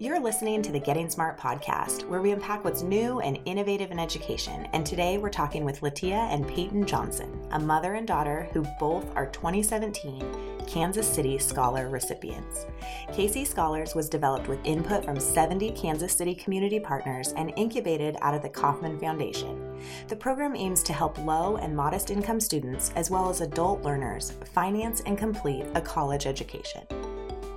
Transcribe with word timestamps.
You're 0.00 0.20
listening 0.20 0.62
to 0.62 0.70
the 0.70 0.78
Getting 0.78 1.10
Smart 1.10 1.36
podcast, 1.36 2.06
where 2.06 2.22
we 2.22 2.30
unpack 2.30 2.62
what's 2.64 2.82
new 2.82 3.18
and 3.18 3.40
innovative 3.46 3.90
in 3.90 3.98
education. 3.98 4.68
And 4.72 4.86
today 4.86 5.18
we're 5.18 5.28
talking 5.28 5.64
with 5.64 5.80
Latia 5.80 6.32
and 6.32 6.46
Peyton 6.46 6.86
Johnson, 6.86 7.44
a 7.50 7.58
mother 7.58 7.94
and 7.94 8.06
daughter 8.06 8.48
who 8.52 8.64
both 8.78 9.04
are 9.16 9.26
2017 9.26 10.22
Kansas 10.68 11.04
City 11.04 11.36
Scholar 11.36 11.88
recipients. 11.88 12.66
KC 13.08 13.44
Scholars 13.44 13.96
was 13.96 14.08
developed 14.08 14.46
with 14.46 14.64
input 14.64 15.04
from 15.04 15.18
70 15.18 15.72
Kansas 15.72 16.12
City 16.12 16.32
community 16.36 16.78
partners 16.78 17.32
and 17.32 17.52
incubated 17.56 18.16
out 18.22 18.34
of 18.34 18.42
the 18.42 18.48
Kauffman 18.48 19.00
Foundation. 19.00 19.80
The 20.06 20.14
program 20.14 20.54
aims 20.54 20.84
to 20.84 20.92
help 20.92 21.18
low 21.18 21.56
and 21.56 21.74
modest 21.74 22.12
income 22.12 22.38
students, 22.38 22.92
as 22.94 23.10
well 23.10 23.28
as 23.28 23.40
adult 23.40 23.82
learners, 23.82 24.34
finance 24.54 25.00
and 25.06 25.18
complete 25.18 25.66
a 25.74 25.80
college 25.80 26.26
education. 26.26 26.86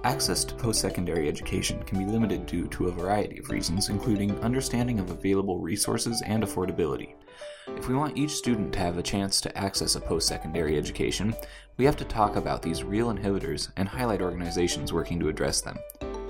Access 0.04 0.43
to 0.45 0.55
post 0.55 0.81
secondary 0.81 1.27
education 1.27 1.84
can 1.84 1.99
be 1.99 2.11
limited 2.11 2.47
due 2.47 2.67
to 2.70 2.88
a 2.88 2.91
variety 2.91 3.38
of 3.38 3.52
reasons, 3.52 3.89
including 3.89 4.39
understanding 4.39 4.99
of 4.99 5.12
available 5.12 5.59
resources 5.59 6.23
and 6.25 6.41
affordability. 6.41 7.13
If 7.77 7.88
we 7.88 7.94
want 7.94 8.17
each 8.17 8.31
student 8.31 8.73
to 8.73 8.80
have 8.80 8.98
a 8.98 9.03
chance 9.03 9.39
to 9.41 9.55
access 9.55 9.94
a 9.94 10.02
post 10.02 10.27
secondary 10.27 10.75
education, 10.75 11.35
we 11.77 11.85
have 11.85 11.98
to 11.98 12.05
talk 12.05 12.35
about 12.35 12.63
these 12.63 12.84
real 12.84 13.13
inhibitors 13.13 13.70
and 13.77 13.88
highlight 13.88 14.23
organizations 14.23 14.91
working 14.91 15.20
to 15.20 15.30
address 15.30 15.61
them. 15.61 15.77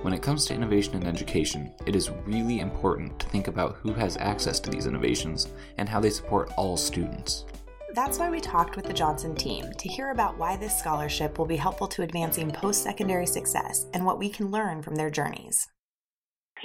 When 0.02 0.14
it 0.14 0.22
comes 0.22 0.46
to 0.48 0.54
innovation 0.54 0.96
in 0.96 1.08
education, 1.08 1.72
it 1.86 1.96
is 1.96 2.12
really 2.26 2.60
important 2.60 3.20
to 3.20 3.30
think 3.30 3.48
about 3.48 3.78
who 3.78 3.94
has 3.94 4.18
access 4.18 4.60
to 4.60 4.70
these 4.70 4.86
innovations 4.86 5.48
and 5.78 5.88
how 5.88 6.02
they 6.02 6.10
support 6.10 6.52
all 6.58 6.76
students. 6.76 7.46
That's 7.94 8.20
why 8.20 8.30
we 8.30 8.40
talked 8.40 8.78
with 8.78 8.86
the 8.86 8.94
Johnson 8.94 9.36
team 9.36 9.66
to 9.78 9.90
hear 9.90 10.12
about 10.12 10.38
why 10.38 10.56
this 10.56 10.80
scholarship 10.80 11.38
will 11.38 11.46
be 11.46 11.58
helpful 11.58 11.88
to 11.90 12.04
advancing 12.04 12.50
post 12.50 12.84
secondary 12.84 13.26
success 13.26 13.86
and 13.94 14.06
what 14.06 14.18
we 14.18 14.30
can 14.30 14.50
learn 14.50 14.82
from 14.82 14.96
their 14.96 15.10
journeys. 15.10 15.68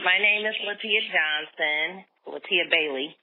My 0.05 0.19
name 0.19 0.47
is 0.47 0.55
Latia 0.62 1.02
Johnson, 1.11 2.05
Latia 2.29 2.71
Bailey 2.71 3.16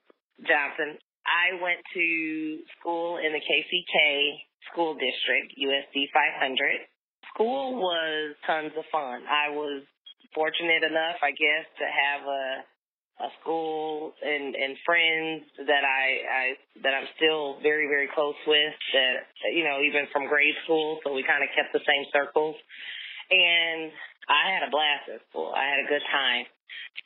Johnson. 0.46 0.98
I 1.24 1.56
went 1.62 1.80
to 1.94 2.58
school 2.78 3.16
in 3.16 3.32
the 3.32 3.40
KCK 3.40 4.36
school 4.70 4.92
district, 4.92 5.56
USD 5.56 6.12
500. 6.12 6.84
School 7.32 7.76
was 7.76 8.36
tons 8.46 8.72
of 8.76 8.84
fun. 8.92 9.22
I 9.24 9.48
was 9.48 9.82
fortunate 10.34 10.84
enough, 10.84 11.16
I 11.22 11.30
guess, 11.30 11.64
to 11.78 11.86
have 11.88 12.28
a 12.28 12.64
a 13.22 13.30
school 13.40 14.10
and 14.22 14.58
and 14.58 14.74
friends 14.82 15.46
that 15.70 15.86
I 15.86 16.02
I 16.26 16.44
that 16.82 16.98
I'm 16.98 17.06
still 17.14 17.62
very 17.62 17.86
very 17.86 18.10
close 18.10 18.34
with 18.46 18.74
that 18.90 19.30
you 19.54 19.62
know 19.62 19.78
even 19.86 20.10
from 20.10 20.26
grade 20.26 20.58
school 20.66 20.98
so 21.06 21.14
we 21.14 21.22
kind 21.22 21.46
of 21.46 21.50
kept 21.54 21.70
the 21.70 21.84
same 21.86 22.04
circles. 22.10 22.58
And 23.30 23.94
I 24.26 24.52
had 24.52 24.66
a 24.66 24.70
blast 24.70 25.06
at 25.14 25.22
school. 25.30 25.54
I 25.54 25.64
had 25.64 25.80
a 25.80 25.88
good 25.88 26.02
time. 26.10 26.44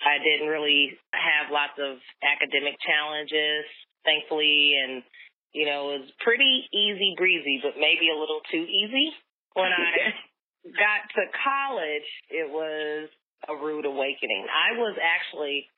I 0.02 0.16
didn't 0.24 0.48
really 0.48 0.96
have 1.12 1.52
lots 1.52 1.76
of 1.76 2.00
academic 2.24 2.80
challenges 2.80 3.68
thankfully 4.08 4.80
and 4.80 5.04
you 5.52 5.68
know 5.68 5.92
it 5.92 6.08
was 6.08 6.10
pretty 6.24 6.64
easy 6.72 7.12
breezy 7.20 7.60
but 7.60 7.76
maybe 7.76 8.08
a 8.08 8.16
little 8.16 8.40
too 8.48 8.64
easy. 8.64 9.12
When 9.52 9.76
I 9.76 10.16
got 10.72 11.04
to 11.20 11.22
college 11.36 12.08
it 12.32 12.48
was 12.48 13.12
a 13.46 13.54
rude 13.54 13.84
awakening. 13.84 14.48
I 14.48 14.76
was 14.80 14.96
actually 14.98 15.68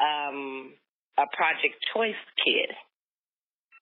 um, 0.00 0.72
a 1.18 1.26
Project 1.36 1.76
Choice 1.94 2.22
kid, 2.44 2.70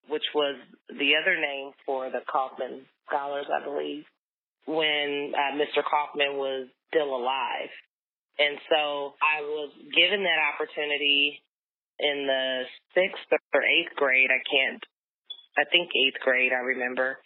which 0.09 0.25
was 0.35 0.57
the 0.89 1.13
other 1.21 1.37
name 1.37 1.73
for 1.87 2.11
the 2.11 2.21
Kauffman 2.31 2.85
scholars, 3.09 3.47
I 3.49 3.65
believe, 3.65 4.05
when 4.67 5.33
uh, 5.35 5.57
Mr. 5.57 5.83
Kauffman 5.83 6.37
was 6.37 6.69
still 6.89 7.15
alive. 7.15 7.71
And 8.39 8.59
so 8.69 9.15
I 9.21 9.43
was 9.43 9.71
given 9.95 10.25
that 10.25 10.41
opportunity 10.41 11.43
in 11.99 12.27
the 12.27 12.63
sixth 12.95 13.29
or 13.53 13.63
eighth 13.63 13.95
grade. 13.97 14.31
I 14.31 14.41
can't, 14.49 14.83
I 15.57 15.65
think 15.71 15.91
eighth 15.95 16.21
grade, 16.25 16.53
I 16.53 16.65
remember. 16.65 17.19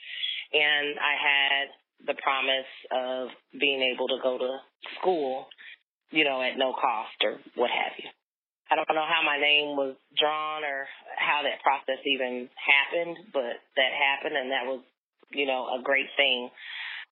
And 0.53 0.99
I 0.99 1.15
had 1.19 1.66
the 2.06 2.21
promise 2.22 2.71
of 2.93 3.28
being 3.59 3.83
able 3.94 4.09
to 4.09 4.19
go 4.22 4.39
to 4.39 4.59
school, 5.00 5.47
you 6.10 6.25
know, 6.25 6.43
at 6.43 6.59
no 6.59 6.72
cost 6.72 7.16
or 7.25 7.39
what 7.55 7.71
have 7.71 7.93
you. 7.99 8.10
I 8.71 8.75
don't 8.75 8.88
know 8.91 9.06
how 9.06 9.22
my 9.25 9.38
name 9.38 9.77
was 9.77 9.94
drawn 10.19 10.65
or 10.65 10.87
how 11.16 11.43
that 11.43 11.62
process 11.62 12.03
even 12.04 12.49
happened, 12.59 13.16
but 13.32 13.62
that 13.78 13.93
happened 13.94 14.37
and 14.37 14.50
that 14.50 14.66
was, 14.66 14.82
you 15.31 15.47
know, 15.47 15.71
a 15.78 15.82
great 15.82 16.10
thing. 16.16 16.50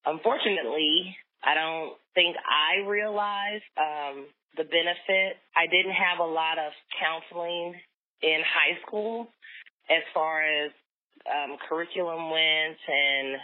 Unfortunately, 0.05 1.17
I 1.43 1.55
don't 1.55 1.95
think 2.15 2.37
I 2.43 2.87
realized 2.89 3.65
um, 3.79 4.27
the 4.57 4.65
benefit. 4.65 5.39
I 5.55 5.71
didn't 5.71 5.95
have 5.95 6.19
a 6.19 6.27
lot 6.27 6.59
of 6.59 6.73
counseling 6.99 7.75
in 8.23 8.41
high 8.43 8.81
school 8.87 9.29
as 9.91 10.03
far 10.13 10.43
as 10.43 10.73
um, 11.29 11.57
curriculum 11.69 12.31
went 12.31 12.81
and 12.89 13.39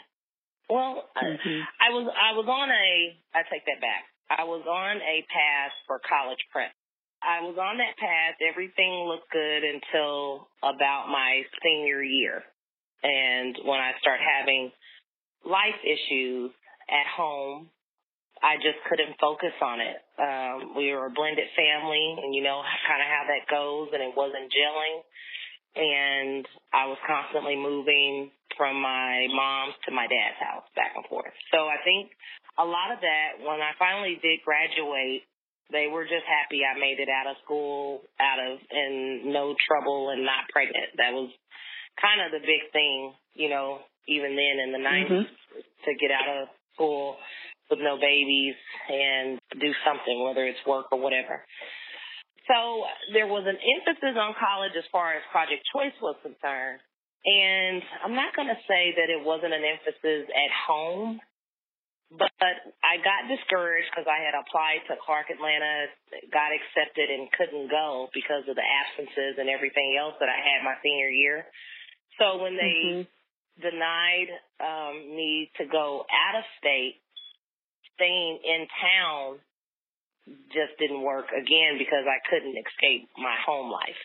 well, 0.69 1.11
mm-hmm. 1.19 1.61
I, 1.83 1.91
I 1.91 1.91
was 1.91 2.07
I 2.15 2.31
was 2.39 2.47
on 2.47 2.71
a 2.71 2.89
I 3.35 3.43
take 3.51 3.67
that 3.67 3.83
back. 3.83 4.07
I 4.31 4.45
was 4.45 4.63
on 4.63 4.97
a 5.03 5.27
path 5.27 5.75
for 5.87 6.01
college 6.07 6.39
prep. 6.53 6.71
I 7.21 7.45
was 7.45 7.57
on 7.61 7.77
that 7.79 7.97
path. 8.01 8.41
Everything 8.41 9.05
looked 9.05 9.31
good 9.31 9.63
until 9.65 10.49
about 10.65 11.13
my 11.13 11.43
senior 11.63 12.03
year. 12.03 12.43
And 13.03 13.57
when 13.65 13.81
I 13.81 13.93
start 14.01 14.21
having 14.21 14.73
life 15.45 15.77
issues 15.85 16.51
at 16.89 17.07
home, 17.17 17.69
I 18.43 18.57
just 18.57 18.81
couldn't 18.89 19.21
focus 19.21 19.53
on 19.61 19.81
it. 19.85 20.01
Um, 20.17 20.77
we 20.77 20.93
were 20.93 21.07
a 21.07 21.13
blended 21.13 21.49
family 21.57 22.17
and 22.25 22.35
you 22.35 22.43
know 22.43 22.65
kind 22.89 23.01
of 23.05 23.09
how 23.09 23.25
that 23.29 23.45
goes 23.53 23.89
and 23.93 24.03
it 24.03 24.17
wasn't 24.17 24.49
gelling. 24.49 25.05
And 25.71 26.45
I 26.73 26.91
was 26.91 26.99
constantly 27.07 27.55
moving 27.55 28.33
from 28.57 28.81
my 28.81 29.29
mom's 29.31 29.79
to 29.87 29.95
my 29.95 30.09
dad's 30.09 30.41
house 30.41 30.67
back 30.75 30.93
and 30.97 31.07
forth. 31.07 31.33
So 31.53 31.71
I 31.71 31.79
think 31.85 32.11
a 32.59 32.67
lot 32.67 32.91
of 32.91 32.99
that 33.01 33.39
when 33.39 33.63
I 33.63 33.73
finally 33.79 34.19
did 34.19 34.43
graduate 34.43 35.30
they 35.73 35.87
were 35.87 36.05
just 36.05 36.27
happy 36.27 36.63
I 36.67 36.79
made 36.79 36.99
it 36.99 37.09
out 37.09 37.31
of 37.31 37.37
school, 37.45 38.03
out 38.19 38.39
of 38.39 38.59
and 38.71 39.33
no 39.33 39.55
trouble 39.67 40.11
and 40.11 40.25
not 40.25 40.51
pregnant. 40.53 40.95
That 40.99 41.13
was 41.15 41.31
kind 42.01 42.21
of 42.21 42.31
the 42.35 42.43
big 42.43 42.71
thing, 42.73 43.15
you 43.35 43.49
know, 43.49 43.81
even 44.09 44.35
then 44.35 44.57
in 44.63 44.71
the 44.73 44.83
90s 44.83 45.07
mm-hmm. 45.07 45.61
to 45.87 45.91
get 46.01 46.11
out 46.11 46.29
of 46.29 46.49
school 46.75 47.17
with 47.71 47.79
no 47.79 47.97
babies 47.97 48.59
and 48.91 49.39
do 49.61 49.71
something, 49.87 50.25
whether 50.27 50.45
it's 50.45 50.61
work 50.67 50.91
or 50.91 50.99
whatever. 50.99 51.45
So 52.51 52.83
there 53.15 53.31
was 53.31 53.47
an 53.47 53.55
emphasis 53.55 54.19
on 54.19 54.35
college 54.35 54.75
as 54.75 54.83
far 54.91 55.15
as 55.15 55.23
Project 55.31 55.63
Choice 55.71 55.95
was 56.03 56.19
concerned. 56.23 56.83
And 57.23 57.83
I'm 58.03 58.17
not 58.17 58.35
going 58.35 58.49
to 58.49 58.59
say 58.67 58.97
that 58.97 59.07
it 59.07 59.23
wasn't 59.23 59.55
an 59.55 59.63
emphasis 59.63 60.27
at 60.27 60.51
home 60.67 61.21
but 62.11 62.55
I 62.83 62.99
got 62.99 63.31
discouraged 63.31 63.87
because 63.91 64.11
I 64.11 64.19
had 64.27 64.35
applied 64.35 64.83
to 64.91 64.99
Clark 64.99 65.31
Atlanta, 65.31 65.87
got 66.35 66.51
accepted, 66.51 67.07
and 67.07 67.31
couldn't 67.31 67.71
go 67.71 68.11
because 68.11 68.43
of 68.51 68.59
the 68.59 68.67
absences 68.67 69.39
and 69.39 69.47
everything 69.47 69.95
else 69.95 70.19
that 70.19 70.29
I 70.29 70.39
had 70.39 70.67
my 70.67 70.75
senior 70.83 71.09
year. 71.09 71.47
So 72.19 72.43
when 72.43 72.59
they 72.59 73.07
mm-hmm. 73.07 73.63
denied 73.63 74.31
um, 74.59 74.95
me 75.15 75.51
to 75.63 75.65
go 75.71 76.03
out 76.11 76.35
of 76.35 76.45
state, 76.59 76.99
staying 77.95 78.43
in 78.43 78.67
town 78.83 79.39
just 80.51 80.79
didn't 80.79 81.03
work 81.03 81.31
again 81.31 81.79
because 81.79 82.07
I 82.07 82.19
couldn't 82.29 82.55
escape 82.59 83.09
my 83.19 83.35
home 83.47 83.71
life. 83.71 84.03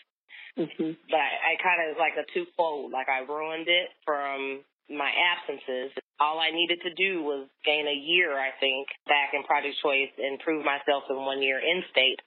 Mm-hmm. 0.57 0.91
But 1.09 1.19
I, 1.19 1.57
I 1.57 1.61
kind 1.61 1.91
of 1.91 1.97
like 1.97 2.15
a 2.15 2.25
twofold. 2.33 2.91
Like 2.91 3.09
I 3.09 3.25
ruined 3.25 3.67
it 3.67 3.89
from 4.05 4.63
my 4.89 5.09
absences. 5.09 5.91
All 6.19 6.39
I 6.39 6.51
needed 6.51 6.79
to 6.83 6.93
do 6.95 7.23
was 7.23 7.47
gain 7.65 7.87
a 7.87 7.95
year, 7.95 8.37
I 8.37 8.55
think, 8.59 8.87
back 9.07 9.33
in 9.33 9.43
Project 9.43 9.75
Choice 9.83 10.13
and 10.17 10.39
prove 10.39 10.63
myself 10.63 11.03
in 11.09 11.17
one 11.17 11.41
year 11.41 11.59
in 11.59 11.83
state. 11.91 12.19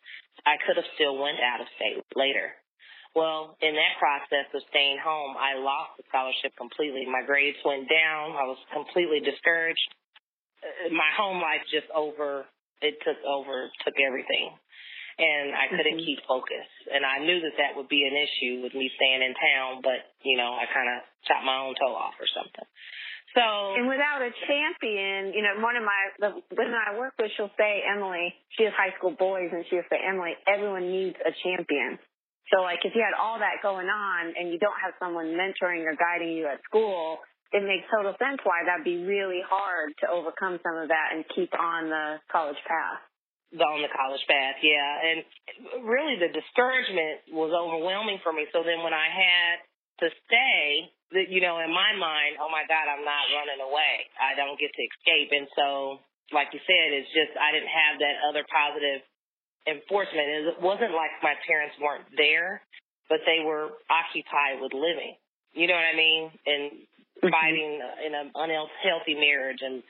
I 0.45 0.61
could 0.67 0.77
have 0.77 0.89
still 0.95 1.17
went 1.17 1.41
out 1.41 1.61
of 1.61 1.69
state 1.77 2.05
later. 2.15 2.53
Well, 3.17 3.57
in 3.65 3.75
that 3.75 3.99
process 3.99 4.47
of 4.53 4.63
staying 4.69 5.01
home, 5.03 5.35
I 5.41 5.57
lost 5.59 5.97
the 5.97 6.05
scholarship 6.13 6.53
completely. 6.55 7.09
My 7.09 7.25
grades 7.25 7.59
went 7.65 7.89
down. 7.89 8.37
I 8.37 8.45
was 8.45 8.61
completely 8.71 9.19
discouraged. 9.25 9.89
Uh, 10.61 10.93
my 10.93 11.09
home 11.17 11.41
life 11.41 11.65
just 11.73 11.89
over, 11.91 12.45
it 12.85 13.01
took 13.03 13.19
over, 13.25 13.73
took 13.83 13.97
everything 13.99 14.53
and 15.19 15.51
I 15.55 15.67
couldn't 15.69 15.99
mm-hmm. 15.99 16.07
keep 16.07 16.23
focus. 16.27 16.67
And 16.89 17.03
I 17.03 17.19
knew 17.19 17.43
that 17.43 17.59
that 17.59 17.75
would 17.75 17.91
be 17.91 18.07
an 18.07 18.15
issue 18.15 18.63
with 18.63 18.73
me 18.73 18.87
staying 18.95 19.23
in 19.23 19.35
town, 19.35 19.83
but 19.83 20.15
you 20.23 20.39
know, 20.39 20.55
I 20.55 20.71
kind 20.71 20.87
of 20.87 21.03
chopped 21.27 21.45
my 21.45 21.59
own 21.59 21.75
toe 21.75 21.95
off 21.95 22.15
or 22.23 22.31
something. 22.31 22.67
So 23.37 23.45
and 23.77 23.87
without 23.91 24.25
a 24.25 24.33
champion, 24.49 25.37
you 25.37 25.45
know, 25.45 25.61
one 25.61 25.77
of 25.77 25.85
my 25.85 26.01
the 26.23 26.31
women 26.55 26.79
I 26.79 26.97
work 26.97 27.13
with, 27.19 27.31
she'll 27.37 27.53
say 27.59 27.85
Emily. 27.85 28.33
She 28.57 28.65
has 28.65 28.73
high 28.73 28.97
school 28.97 29.13
boys, 29.13 29.53
and 29.53 29.67
she'll 29.69 29.85
say 29.91 30.01
Emily. 30.01 30.33
Everyone 30.49 30.89
needs 30.89 31.19
a 31.21 31.35
champion. 31.45 31.99
So 32.49 32.65
like 32.65 32.81
if 32.85 32.97
you 32.97 33.05
had 33.05 33.13
all 33.13 33.39
that 33.39 33.61
going 33.61 33.89
on 33.89 34.33
and 34.33 34.49
you 34.49 34.59
don't 34.59 34.79
have 34.81 34.97
someone 34.97 35.37
mentoring 35.37 35.85
or 35.85 35.93
guiding 36.01 36.33
you 36.33 36.49
at 36.49 36.65
school, 36.65 37.21
it 37.53 37.61
makes 37.65 37.85
total 37.93 38.13
sense 38.17 38.41
why 38.45 38.65
that'd 38.65 38.85
be 38.85 39.05
really 39.05 39.41
hard 39.45 39.93
to 40.01 40.09
overcome 40.09 40.61
some 40.65 40.77
of 40.81 40.89
that 40.89 41.13
and 41.13 41.25
keep 41.37 41.53
on 41.53 41.89
the 41.89 42.17
college 42.33 42.61
path. 42.65 43.01
On 43.57 43.81
the 43.81 43.89
college 43.89 44.21
path, 44.29 44.61
yeah. 44.61 44.93
And 45.09 45.19
really 45.89 46.21
the 46.21 46.29
discouragement 46.29 47.33
was 47.33 47.49
overwhelming 47.57 48.21
for 48.21 48.33
me. 48.33 48.45
So 48.53 48.61
then 48.61 48.85
when 48.85 48.93
I 48.93 49.09
had 49.09 49.55
to 50.05 50.09
stay, 50.29 50.93
that 51.17 51.33
you 51.33 51.41
know, 51.41 51.57
in 51.65 51.73
my 51.73 51.97
mind, 51.97 52.37
oh 52.37 52.53
my 52.53 52.69
God, 52.69 52.85
I'm 52.85 53.05
not 53.05 53.25
running 53.33 53.65
away. 53.65 54.05
I 54.21 54.37
don't 54.37 54.61
get 54.61 54.69
to 54.69 54.83
escape. 54.85 55.33
And 55.33 55.49
so, 55.57 56.05
like 56.37 56.53
you 56.53 56.61
said, 56.69 56.93
it's 56.93 57.09
just 57.17 57.33
I 57.41 57.57
didn't 57.57 57.73
have 57.73 57.95
that 58.05 58.17
other 58.29 58.45
positive 58.45 59.01
enforcement. 59.65 60.53
It 60.53 60.61
wasn't 60.61 60.93
like 60.93 61.17
my 61.25 61.33
parents 61.49 61.77
weren't 61.81 62.09
there, 62.21 62.61
but 63.09 63.25
they 63.25 63.41
were 63.41 63.73
occupied 63.89 64.61
with 64.61 64.77
living. 64.77 65.17
You 65.57 65.67
know 65.67 65.77
what 65.81 65.89
I 65.89 65.97
mean? 65.97 66.23
And 66.45 66.63
mm-hmm. 67.25 67.33
fighting 67.33 67.81
in 68.05 68.13
an 68.13 68.29
unhealthy 68.37 69.17
marriage, 69.17 69.65
and 69.65 69.81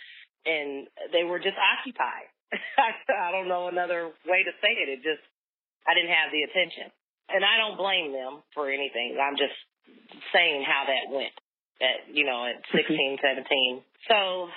and 0.46 0.87
they 1.11 1.26
were 1.26 1.43
just 1.43 1.58
occupied. 1.58 2.31
I 2.81 3.31
don't 3.33 3.49
know 3.49 3.69
another 3.69 4.12
way 4.25 4.41
to 4.45 4.53
say 4.65 4.73
it. 4.73 4.89
It 4.89 5.05
just 5.05 5.23
I 5.85 5.95
didn't 5.95 6.12
have 6.12 6.33
the 6.33 6.45
attention, 6.45 6.89
and 7.29 7.45
I 7.45 7.61
don't 7.61 7.77
blame 7.77 8.12
them 8.12 8.45
for 8.55 8.69
anything. 8.69 9.17
I'm 9.21 9.37
just 9.37 9.56
saying 10.33 10.65
how 10.65 10.89
that 10.89 11.12
went 11.12 11.35
at 11.81 12.09
you 12.12 12.25
know 12.25 12.49
at 12.49 12.65
mm-hmm. 12.73 13.21
16, 13.21 13.21
17. 13.21 13.83
So 14.09 14.49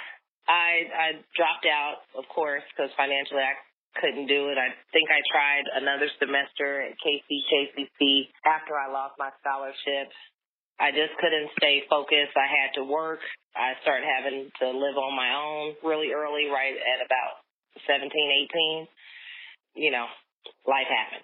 I 0.47 0.87
I 0.91 1.07
dropped 1.35 1.67
out, 1.67 2.07
of 2.15 2.27
course, 2.31 2.63
because 2.71 2.91
financially 2.95 3.43
I 3.43 3.55
couldn't 3.99 4.27
do 4.27 4.47
it. 4.47 4.55
I 4.55 4.71
think 4.95 5.11
I 5.11 5.19
tried 5.27 5.67
another 5.75 6.07
semester 6.15 6.79
at 6.79 6.95
KC 7.03 7.27
KCC 7.27 8.31
after 8.47 8.79
I 8.79 8.87
lost 8.87 9.19
my 9.19 9.35
scholarship. 9.43 10.11
I 10.79 10.89
just 10.89 11.13
couldn't 11.21 11.51
stay 11.59 11.83
focused. 11.91 12.33
I 12.33 12.49
had 12.49 12.73
to 12.79 12.83
work. 12.87 13.19
I 13.53 13.77
started 13.83 14.07
having 14.07 14.49
to 14.63 14.67
live 14.71 14.97
on 14.97 15.13
my 15.13 15.35
own 15.35 15.75
really 15.83 16.09
early, 16.15 16.47
right 16.49 16.73
at 16.73 17.05
about 17.05 17.40
17, 17.87 18.47
18. 18.53 18.87
You 19.75 19.91
know, 19.91 20.05
life 20.67 20.87
happened. 20.89 21.23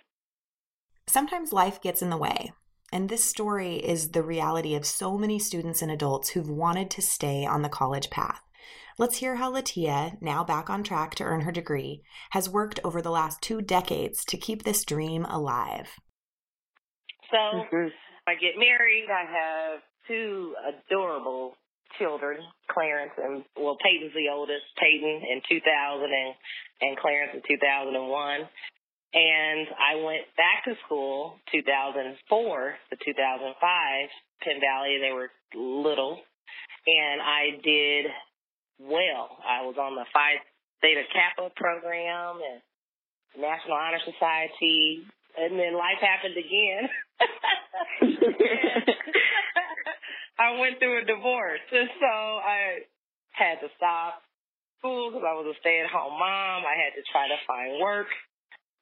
Sometimes 1.08 1.54
life 1.54 1.82
gets 1.82 2.02
in 2.02 2.10
the 2.10 2.18
way. 2.18 2.52
And 2.92 3.10
this 3.10 3.24
story 3.24 3.76
is 3.76 4.12
the 4.12 4.24
reality 4.24 4.74
of 4.76 4.86
so 4.86 5.18
many 5.18 5.40
students 5.40 5.82
and 5.82 5.92
adults 5.92 6.30
who've 6.30 6.50
wanted 6.50 6.90
to 6.92 7.02
stay 7.02 7.46
on 7.46 7.62
the 7.62 7.70
college 7.70 8.10
path. 8.10 8.42
Let's 8.98 9.18
hear 9.18 9.36
how 9.36 9.52
Latia, 9.54 10.20
now 10.22 10.44
back 10.44 10.70
on 10.70 10.84
track 10.84 11.14
to 11.16 11.24
earn 11.24 11.42
her 11.42 11.52
degree, 11.52 12.02
has 12.32 12.50
worked 12.50 12.80
over 12.84 13.02
the 13.02 13.12
last 13.12 13.42
two 13.42 13.62
decades 13.62 14.26
to 14.26 14.38
keep 14.38 14.64
this 14.64 14.84
dream 14.86 15.26
alive. 15.26 15.92
So, 17.30 17.38
mm-hmm. 17.38 17.88
I 18.28 18.34
get 18.36 18.58
married. 18.58 19.08
I 19.12 19.26
have 19.32 19.82
two 20.08 20.56
adorable 20.68 21.56
children, 22.00 22.38
Clarence 22.72 23.12
and, 23.18 23.44
well, 23.58 23.78
Peyton's 23.84 24.14
the 24.14 24.30
oldest, 24.32 24.66
Peyton 24.80 25.22
in 25.26 25.42
2000 25.50 26.06
and, 26.06 26.34
and 26.82 26.98
Clarence 26.98 27.32
in 27.36 27.42
2001. 27.46 28.48
And 29.14 29.68
I 29.80 29.96
went 30.04 30.28
back 30.36 30.66
to 30.66 30.76
school 30.86 31.40
2004 31.52 32.76
to 32.90 32.96
2005, 32.96 34.10
Penn 34.44 34.60
Valley. 34.60 35.00
They 35.02 35.16
were 35.16 35.32
little, 35.56 36.20
and 36.86 37.22
I 37.22 37.58
did 37.64 38.06
well. 38.80 39.38
I 39.48 39.64
was 39.66 39.76
on 39.80 39.96
the 39.96 40.06
Phi 40.14 40.44
Theta 40.82 41.04
Kappa 41.14 41.50
program 41.56 42.40
and 42.44 42.62
National 43.42 43.78
Honor 43.78 44.00
Society, 44.04 45.08
and 45.38 45.58
then 45.58 45.74
life 45.74 46.02
happened 46.02 46.36
again. 46.38 46.90
I 50.38 50.58
went 50.62 50.78
through 50.78 51.02
a 51.02 51.06
divorce, 51.06 51.66
and 51.72 51.90
so 52.00 52.14
I 52.46 52.86
had 53.34 53.60
to 53.62 53.70
stop 53.78 54.22
school 54.78 55.10
because 55.10 55.26
I 55.26 55.34
was 55.34 55.50
a 55.50 55.58
stay-at-home 55.60 56.14
mom. 56.14 56.66
I 56.66 56.78
had 56.78 56.94
to 56.94 57.04
try 57.10 57.26
to 57.28 57.38
find 57.50 57.82
work 57.82 58.08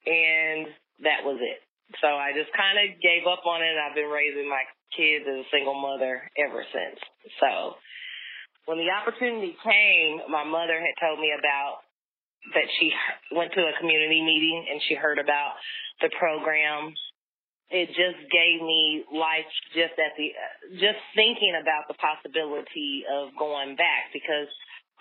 and 0.06 0.68
that 1.04 1.26
was 1.26 1.38
it. 1.42 1.60
So 2.02 2.08
I 2.08 2.34
just 2.34 2.50
kind 2.54 2.78
of 2.82 2.98
gave 3.02 3.30
up 3.30 3.46
on 3.46 3.62
it. 3.62 3.74
And 3.74 3.82
I've 3.82 3.98
been 3.98 4.10
raising 4.10 4.50
my 4.50 4.64
kids 4.94 5.26
as 5.26 5.46
a 5.46 5.52
single 5.54 5.78
mother 5.78 6.22
ever 6.38 6.62
since. 6.66 7.00
So 7.42 7.78
when 8.66 8.78
the 8.82 8.90
opportunity 8.90 9.54
came, 9.62 10.26
my 10.30 10.46
mother 10.46 10.78
had 10.78 10.96
told 10.98 11.20
me 11.20 11.34
about 11.34 11.86
that 12.54 12.70
she 12.78 12.94
went 13.34 13.54
to 13.54 13.66
a 13.66 13.74
community 13.82 14.22
meeting 14.22 14.66
and 14.70 14.82
she 14.88 14.96
heard 14.96 15.18
about 15.18 15.58
the 16.02 16.10
program. 16.18 16.94
It 17.70 17.90
just 17.98 18.22
gave 18.30 18.62
me 18.62 19.04
life 19.10 19.50
just 19.74 19.98
at 19.98 20.14
the, 20.16 20.30
just 20.78 21.02
thinking 21.18 21.58
about 21.58 21.90
the 21.90 21.98
possibility 21.98 23.04
of 23.10 23.34
going 23.38 23.74
back 23.76 24.14
because 24.14 24.48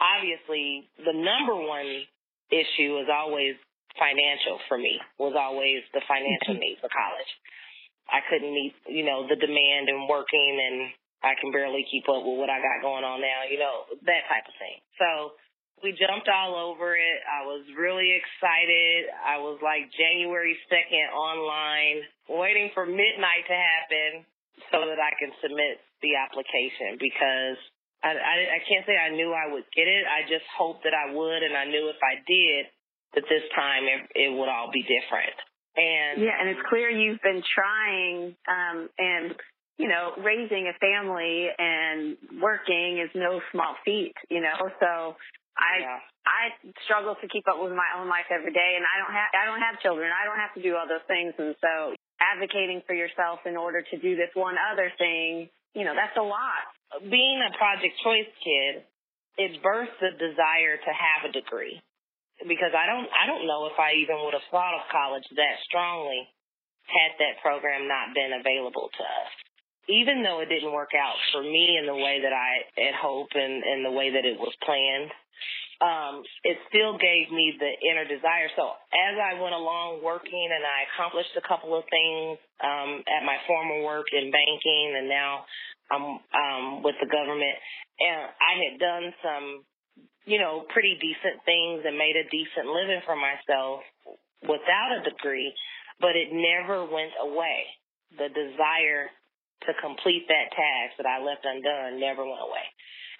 obviously 0.00 0.88
the 0.96 1.12
number 1.12 1.54
one 1.54 2.08
issue 2.48 2.98
is 3.04 3.08
always 3.12 3.54
financial 4.00 4.58
for 4.66 4.78
me 4.78 4.98
was 5.20 5.36
always 5.38 5.84
the 5.94 6.02
financial 6.08 6.58
mm-hmm. 6.58 6.66
need 6.66 6.78
for 6.80 6.90
college. 6.90 7.30
I 8.10 8.20
couldn't 8.26 8.52
meet, 8.52 8.74
you 8.88 9.04
know, 9.04 9.24
the 9.28 9.36
demand 9.36 9.88
and 9.88 10.08
working 10.08 10.56
and 10.60 10.90
I 11.24 11.32
can 11.40 11.52
barely 11.52 11.88
keep 11.88 12.04
up 12.04 12.20
with 12.20 12.36
what 12.36 12.52
I 12.52 12.60
got 12.60 12.84
going 12.84 13.04
on 13.04 13.20
now, 13.24 13.48
you 13.48 13.56
know, 13.56 13.88
that 14.04 14.28
type 14.28 14.44
of 14.44 14.56
thing. 14.60 14.76
So 15.00 15.36
we 15.82 15.92
jumped 15.92 16.28
all 16.28 16.54
over 16.54 16.94
it. 16.94 17.18
I 17.26 17.44
was 17.44 17.64
really 17.76 18.14
excited. 18.14 19.10
I 19.20 19.38
was 19.38 19.58
like 19.60 19.90
January 19.92 20.56
2nd 20.70 21.08
online, 21.12 22.04
waiting 22.28 22.70
for 22.72 22.86
midnight 22.86 23.44
to 23.48 23.56
happen 23.56 24.10
so 24.70 24.86
that 24.86 25.00
I 25.02 25.12
can 25.18 25.34
submit 25.42 25.82
the 26.00 26.16
application 26.16 26.96
because 26.96 27.58
I, 28.04 28.12
I, 28.16 28.36
I 28.56 28.60
can't 28.68 28.84
say 28.86 28.96
I 28.96 29.10
knew 29.10 29.32
I 29.32 29.50
would 29.52 29.64
get 29.74 29.88
it. 29.88 30.04
I 30.04 30.22
just 30.28 30.44
hoped 30.56 30.84
that 30.84 30.92
I 30.92 31.12
would, 31.12 31.42
and 31.42 31.56
I 31.56 31.64
knew 31.64 31.88
if 31.88 32.00
I 32.04 32.20
did, 32.28 32.68
that 33.16 33.24
this 33.28 33.44
time 33.54 33.84
it, 33.84 34.28
it 34.28 34.30
would 34.30 34.48
all 34.48 34.70
be 34.72 34.82
different. 34.82 35.36
And 35.76 36.22
yeah, 36.22 36.38
and 36.38 36.48
it's 36.50 36.62
clear 36.68 36.88
you've 36.88 37.22
been 37.22 37.42
trying, 37.42 38.36
um, 38.46 38.88
and 38.98 39.34
you 39.78 39.88
know, 39.88 40.12
raising 40.22 40.70
a 40.70 40.78
family 40.78 41.48
and 41.58 42.16
working 42.40 43.02
is 43.02 43.10
no 43.14 43.40
small 43.50 43.74
feat, 43.84 44.14
you 44.30 44.40
know. 44.40 44.70
So 44.78 45.16
I 45.58 45.72
yeah. 45.80 46.00
I 46.24 46.42
struggle 46.88 47.14
to 47.20 47.26
keep 47.28 47.46
up 47.46 47.60
with 47.60 47.76
my 47.76 47.94
own 48.00 48.08
life 48.08 48.26
every 48.32 48.52
day, 48.52 48.70
and 48.76 48.84
I 48.84 48.94
don't 49.02 49.14
have 49.14 49.30
I 49.34 49.44
don't 49.46 49.62
have 49.62 49.76
children. 49.80 50.10
I 50.10 50.24
don't 50.26 50.40
have 50.40 50.54
to 50.58 50.62
do 50.62 50.74
all 50.74 50.88
those 50.88 51.04
things, 51.06 51.34
and 51.38 51.54
so 51.60 51.94
advocating 52.18 52.82
for 52.86 52.94
yourself 52.94 53.44
in 53.46 53.56
order 53.56 53.82
to 53.82 53.96
do 53.98 54.16
this 54.16 54.30
one 54.34 54.56
other 54.56 54.90
thing, 54.98 55.50
you 55.74 55.84
know, 55.84 55.94
that's 55.94 56.16
a 56.16 56.24
lot. 56.24 56.64
Being 57.02 57.42
a 57.42 57.50
Project 57.58 57.94
Choice 58.02 58.30
kid, 58.40 58.86
it 59.36 59.62
birthed 59.62 59.98
the 59.98 60.14
desire 60.14 60.78
to 60.78 60.90
have 60.94 61.28
a 61.28 61.32
degree 61.34 61.82
because 62.42 62.74
I 62.74 62.86
don't 62.86 63.06
I 63.10 63.26
don't 63.26 63.46
know 63.46 63.66
if 63.66 63.78
I 63.78 63.98
even 64.02 64.22
would 64.22 64.34
have 64.34 64.46
thought 64.50 64.74
of 64.74 64.90
college 64.90 65.26
that 65.34 65.54
strongly 65.66 66.26
had 66.86 67.16
that 67.18 67.40
program 67.42 67.88
not 67.88 68.14
been 68.14 68.34
available 68.34 68.90
to 68.90 69.02
us. 69.02 69.30
Even 69.88 70.22
though 70.22 70.40
it 70.40 70.48
didn't 70.48 70.72
work 70.72 70.96
out 70.96 71.16
for 71.32 71.42
me 71.42 71.76
in 71.78 71.86
the 71.86 71.94
way 71.94 72.20
that 72.22 72.32
I 72.32 72.64
had 72.80 72.94
hoped 72.96 73.34
and, 73.34 73.62
and 73.62 73.84
the 73.84 73.92
way 73.92 74.10
that 74.10 74.24
it 74.24 74.38
was 74.38 74.52
planned, 74.64 75.12
um, 75.82 76.22
it 76.44 76.56
still 76.70 76.96
gave 76.96 77.28
me 77.28 77.52
the 77.58 77.72
inner 77.84 78.08
desire. 78.08 78.48
So 78.56 78.72
as 78.94 79.14
I 79.20 79.40
went 79.40 79.52
along 79.52 80.00
working 80.02 80.48
and 80.48 80.64
I 80.64 80.88
accomplished 80.88 81.36
a 81.36 81.44
couple 81.44 81.76
of 81.76 81.84
things 81.90 82.38
um, 82.64 83.04
at 83.04 83.26
my 83.26 83.36
former 83.46 83.84
work 83.84 84.06
in 84.12 84.30
banking 84.32 84.96
and 84.96 85.08
now 85.08 85.44
I'm 85.92 86.16
um, 86.32 86.82
with 86.82 86.96
the 86.96 87.10
government, 87.12 87.52
and 88.00 88.24
I 88.40 88.52
had 88.56 88.80
done 88.80 89.12
some 89.20 89.64
you 90.24 90.38
know, 90.38 90.64
pretty 90.72 90.96
decent 91.00 91.44
things 91.44 91.84
and 91.84 91.98
made 91.98 92.16
a 92.16 92.24
decent 92.32 92.66
living 92.66 93.00
for 93.04 93.16
myself 93.16 93.80
without 94.42 94.96
a 94.96 95.04
degree, 95.04 95.52
but 96.00 96.16
it 96.16 96.32
never 96.32 96.84
went 96.84 97.12
away. 97.20 97.68
The 98.16 98.28
desire 98.32 99.12
to 99.66 99.72
complete 99.80 100.26
that 100.28 100.52
task 100.52 100.98
that 100.98 101.06
I 101.08 101.22
left 101.22 101.44
undone 101.44 102.00
never 102.00 102.24
went 102.24 102.42
away. 102.42 102.66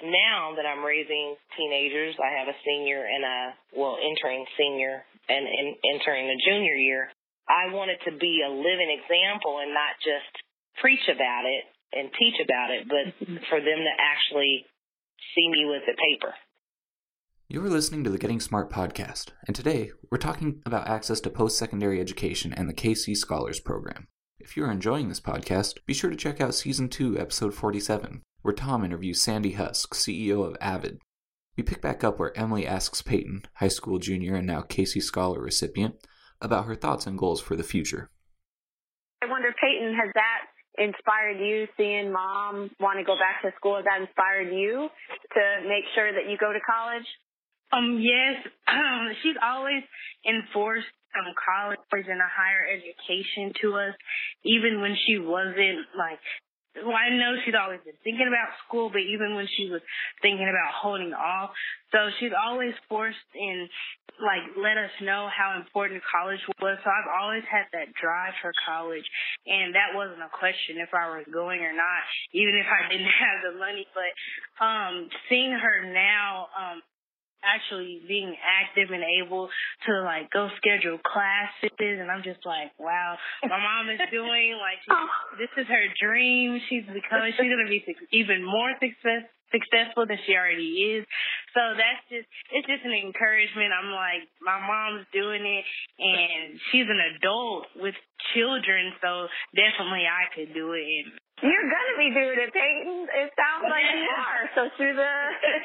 Now 0.03 0.55
that 0.57 0.67
I'm 0.67 0.83
raising 0.83 1.37
teenagers, 1.57 2.17
I 2.19 2.35
have 2.39 2.49
a 2.49 2.57
senior 2.67 3.05
and 3.07 3.23
a, 3.23 3.39
well, 3.79 3.97
entering 4.01 4.45
senior 4.59 5.05
and, 5.29 5.47
and 5.47 5.77
entering 5.95 6.29
a 6.29 6.39
junior 6.43 6.75
year. 6.75 7.09
I 7.49 7.73
wanted 7.73 7.99
to 8.09 8.13
be 8.17 8.43
a 8.43 8.51
living 8.51 8.91
example 8.91 9.61
and 9.63 9.73
not 9.73 9.95
just 10.03 10.33
preach 10.81 11.07
about 11.07 11.45
it 11.47 11.65
and 11.93 12.11
teach 12.19 12.35
about 12.43 12.71
it, 12.71 12.89
but 12.89 13.05
mm-hmm. 13.23 13.37
for 13.49 13.61
them 13.61 13.81
to 13.87 13.95
actually 14.01 14.67
see 15.35 15.49
me 15.49 15.65
with 15.67 15.83
the 15.87 15.95
paper. 15.95 16.35
You're 17.47 17.69
listening 17.69 18.03
to 18.05 18.11
the 18.11 18.19
Getting 18.19 18.41
Smart 18.41 18.71
podcast, 18.71 19.29
and 19.47 19.55
today 19.55 19.93
we're 20.11 20.19
talking 20.19 20.63
about 20.65 20.89
access 20.89 21.21
to 21.21 21.31
post 21.31 21.59
secondary 21.59 22.01
education 22.01 22.53
and 22.53 22.69
the 22.69 22.75
KC 22.75 23.17
Scholars 23.17 23.61
Program. 23.61 24.09
If 24.45 24.59
you're 24.59 24.71
enjoying 24.71 25.09
this 25.09 25.21
podcast, 25.21 25.79
be 25.87 25.95
sure 25.95 26.11
to 26.11 26.17
check 26.17 26.39
out 26.39 26.55
Season 26.55 26.91
2, 26.91 27.19
Episode 27.19 27.55
47, 27.55 28.21
where 28.43 28.53
Tom 28.53 28.85
interviews 28.85 29.23
Sandy 29.23 29.53
Husk, 29.53 29.95
CEO 29.95 30.47
of 30.47 30.55
Avid. 30.61 31.01
We 31.57 31.63
pick 31.63 31.81
back 31.81 32.05
up 32.05 32.19
where 32.19 32.37
Emily 32.37 32.67
asks 32.67 33.01
Peyton, 33.01 33.47
high 33.55 33.69
school 33.69 33.99
junior 33.99 34.35
and 34.35 34.47
now 34.47 34.61
KC 34.61 35.03
Scholar 35.03 35.41
recipient, 35.41 35.95
about 36.43 36.67
her 36.67 36.75
thoughts 36.75 37.07
and 37.07 37.17
goals 37.17 37.41
for 37.41 37.57
the 37.57 37.63
future. 37.63 38.11
I 39.23 39.31
wonder, 39.31 39.49
Peyton, 39.59 39.95
has 39.95 40.13
that 40.13 40.41
inspired 40.77 41.41
you 41.41 41.67
seeing 41.79 42.13
mom 42.13 42.71
want 42.79 42.99
to 42.99 43.05
go 43.05 43.17
back 43.17 43.41
to 43.41 43.57
school? 43.57 43.77
Has 43.77 43.87
that 43.87 44.03
inspired 44.03 44.53
you 44.53 44.91
to 45.33 45.67
make 45.67 45.85
sure 45.95 46.13
that 46.13 46.29
you 46.31 46.37
go 46.37 46.53
to 46.53 46.61
college? 46.61 47.07
Um, 47.73 47.99
yes. 47.99 48.45
Um, 48.69 49.09
she's 49.23 49.37
always 49.43 49.83
enforced 50.29 50.93
um 51.19 51.35
college 51.39 51.79
and 51.93 52.21
a 52.21 52.31
higher 52.31 52.67
education 52.67 53.53
to 53.63 53.77
us, 53.77 53.95
even 54.45 54.81
when 54.81 54.97
she 55.07 55.19
wasn't 55.19 55.87
like 55.97 56.21
well, 56.83 56.99
I 56.99 57.07
know 57.15 57.39
she's 57.47 57.55
always 57.55 57.79
been 57.87 57.99
thinking 58.03 58.27
about 58.27 58.51
school, 58.67 58.91
but 58.91 59.07
even 59.07 59.39
when 59.39 59.47
she 59.47 59.71
was 59.71 59.79
thinking 60.23 60.51
about 60.51 60.75
holding 60.75 61.15
off, 61.15 61.55
so 61.95 62.11
she's 62.19 62.35
always 62.35 62.75
forced 62.91 63.31
in, 63.31 63.71
like, 64.19 64.43
let 64.59 64.75
us 64.75 64.91
know 64.99 65.31
how 65.31 65.55
important 65.55 66.03
college 66.11 66.43
was. 66.59 66.75
So 66.83 66.91
I've 66.91 67.07
always 67.23 67.47
had 67.47 67.71
that 67.71 67.95
drive 67.95 68.35
for 68.43 68.51
college, 68.67 69.07
and 69.47 69.71
that 69.79 69.95
wasn't 69.95 70.27
a 70.27 70.33
question 70.35 70.83
if 70.83 70.91
I 70.91 71.15
was 71.15 71.23
going 71.31 71.63
or 71.63 71.71
not, 71.71 72.03
even 72.35 72.59
if 72.59 72.67
I 72.67 72.91
didn't 72.91 73.15
have 73.23 73.39
the 73.47 73.55
money. 73.55 73.87
But 73.95 74.11
um 74.59 75.07
seeing 75.31 75.55
her 75.55 75.87
now, 75.95 76.51
um, 76.59 76.83
actually 77.45 78.01
being 78.09 78.35
active 78.41 78.91
and 78.91 79.05
able 79.23 79.49
to 79.87 79.93
like 80.03 80.31
go 80.33 80.49
schedule 80.57 80.99
classes 81.05 81.71
and 81.79 82.11
I'm 82.11 82.25
just 82.25 82.41
like, 82.45 82.73
wow, 82.81 83.17
my 83.45 83.61
mom 83.61 83.93
is 83.93 84.01
doing 84.11 84.57
like 84.59 84.81
this 85.39 85.53
is 85.57 85.69
her 85.69 85.87
dream. 86.01 86.61
She's 86.69 86.87
becoming 86.89 87.33
she's 87.37 87.49
gonna 87.49 87.69
be 87.69 87.85
even 88.13 88.45
more 88.45 88.73
success 88.81 89.29
successful 89.55 90.03
than 90.03 90.19
she 90.27 90.35
already 90.35 90.99
is. 90.99 91.07
So 91.55 91.63
that's 91.79 92.03
just 92.11 92.27
it's 92.51 92.67
just 92.67 92.83
an 92.83 92.97
encouragement. 92.97 93.71
I'm 93.71 93.95
like 93.95 94.27
my 94.43 94.59
mom's 94.59 95.07
doing 95.15 95.47
it 95.47 95.65
and 96.03 96.59
she's 96.73 96.89
an 96.91 97.03
adult 97.15 97.71
with 97.79 97.95
children, 98.35 98.97
so 98.99 99.31
definitely 99.55 100.09
I 100.11 100.27
could 100.35 100.51
do 100.55 100.75
it 100.75 100.83
and 100.83 101.15
you're 101.43 101.67
gonna 101.67 101.97
be 101.99 102.15
doing 102.15 102.39
it, 102.39 102.51
Peyton. 102.55 103.11
It 103.11 103.31
sounds 103.35 103.67
like 103.67 103.87
you 103.91 104.07
are. 104.07 104.43
So 104.55 104.61
through 104.79 104.95
the 104.95 105.15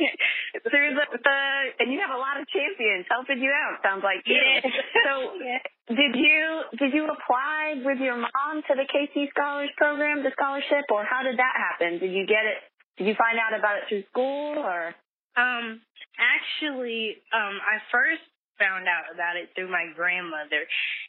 through 0.69 0.97
the, 0.97 1.05
the 1.13 1.38
and 1.77 1.93
you 1.93 2.01
have 2.01 2.09
a 2.09 2.17
lot 2.17 2.41
of 2.41 2.49
champions 2.49 3.05
helping 3.05 3.38
you 3.38 3.53
out. 3.53 3.77
Sounds 3.85 4.01
like 4.01 4.25
too. 4.25 4.33
Yeah. 4.33 4.65
So 5.05 5.13
yeah. 5.45 5.61
did 5.93 6.17
you 6.17 6.63
did 6.79 6.91
you 6.93 7.05
apply 7.05 7.85
with 7.85 8.01
your 8.01 8.17
mom 8.17 8.65
to 8.65 8.73
the 8.73 8.89
KC 8.89 9.29
Scholars 9.29 9.69
Program, 9.77 10.25
the 10.25 10.33
scholarship, 10.33 10.89
or 10.89 11.05
how 11.05 11.21
did 11.21 11.38
that 11.38 11.53
happen? 11.53 11.99
Did 11.99 12.17
you 12.17 12.25
get 12.25 12.49
it? 12.49 12.65
Did 12.97 13.07
you 13.07 13.15
find 13.15 13.38
out 13.38 13.53
about 13.57 13.77
it 13.77 13.83
through 13.88 14.03
school 14.09 14.57
or? 14.57 14.95
Um, 15.38 15.79
actually, 16.17 17.21
um, 17.31 17.61
I 17.61 17.77
first 17.93 18.25
found 18.60 18.88
out 18.88 19.08
about 19.13 19.38
it 19.38 19.50
through 19.56 19.72
my 19.72 19.88
grandmother. 19.96 20.68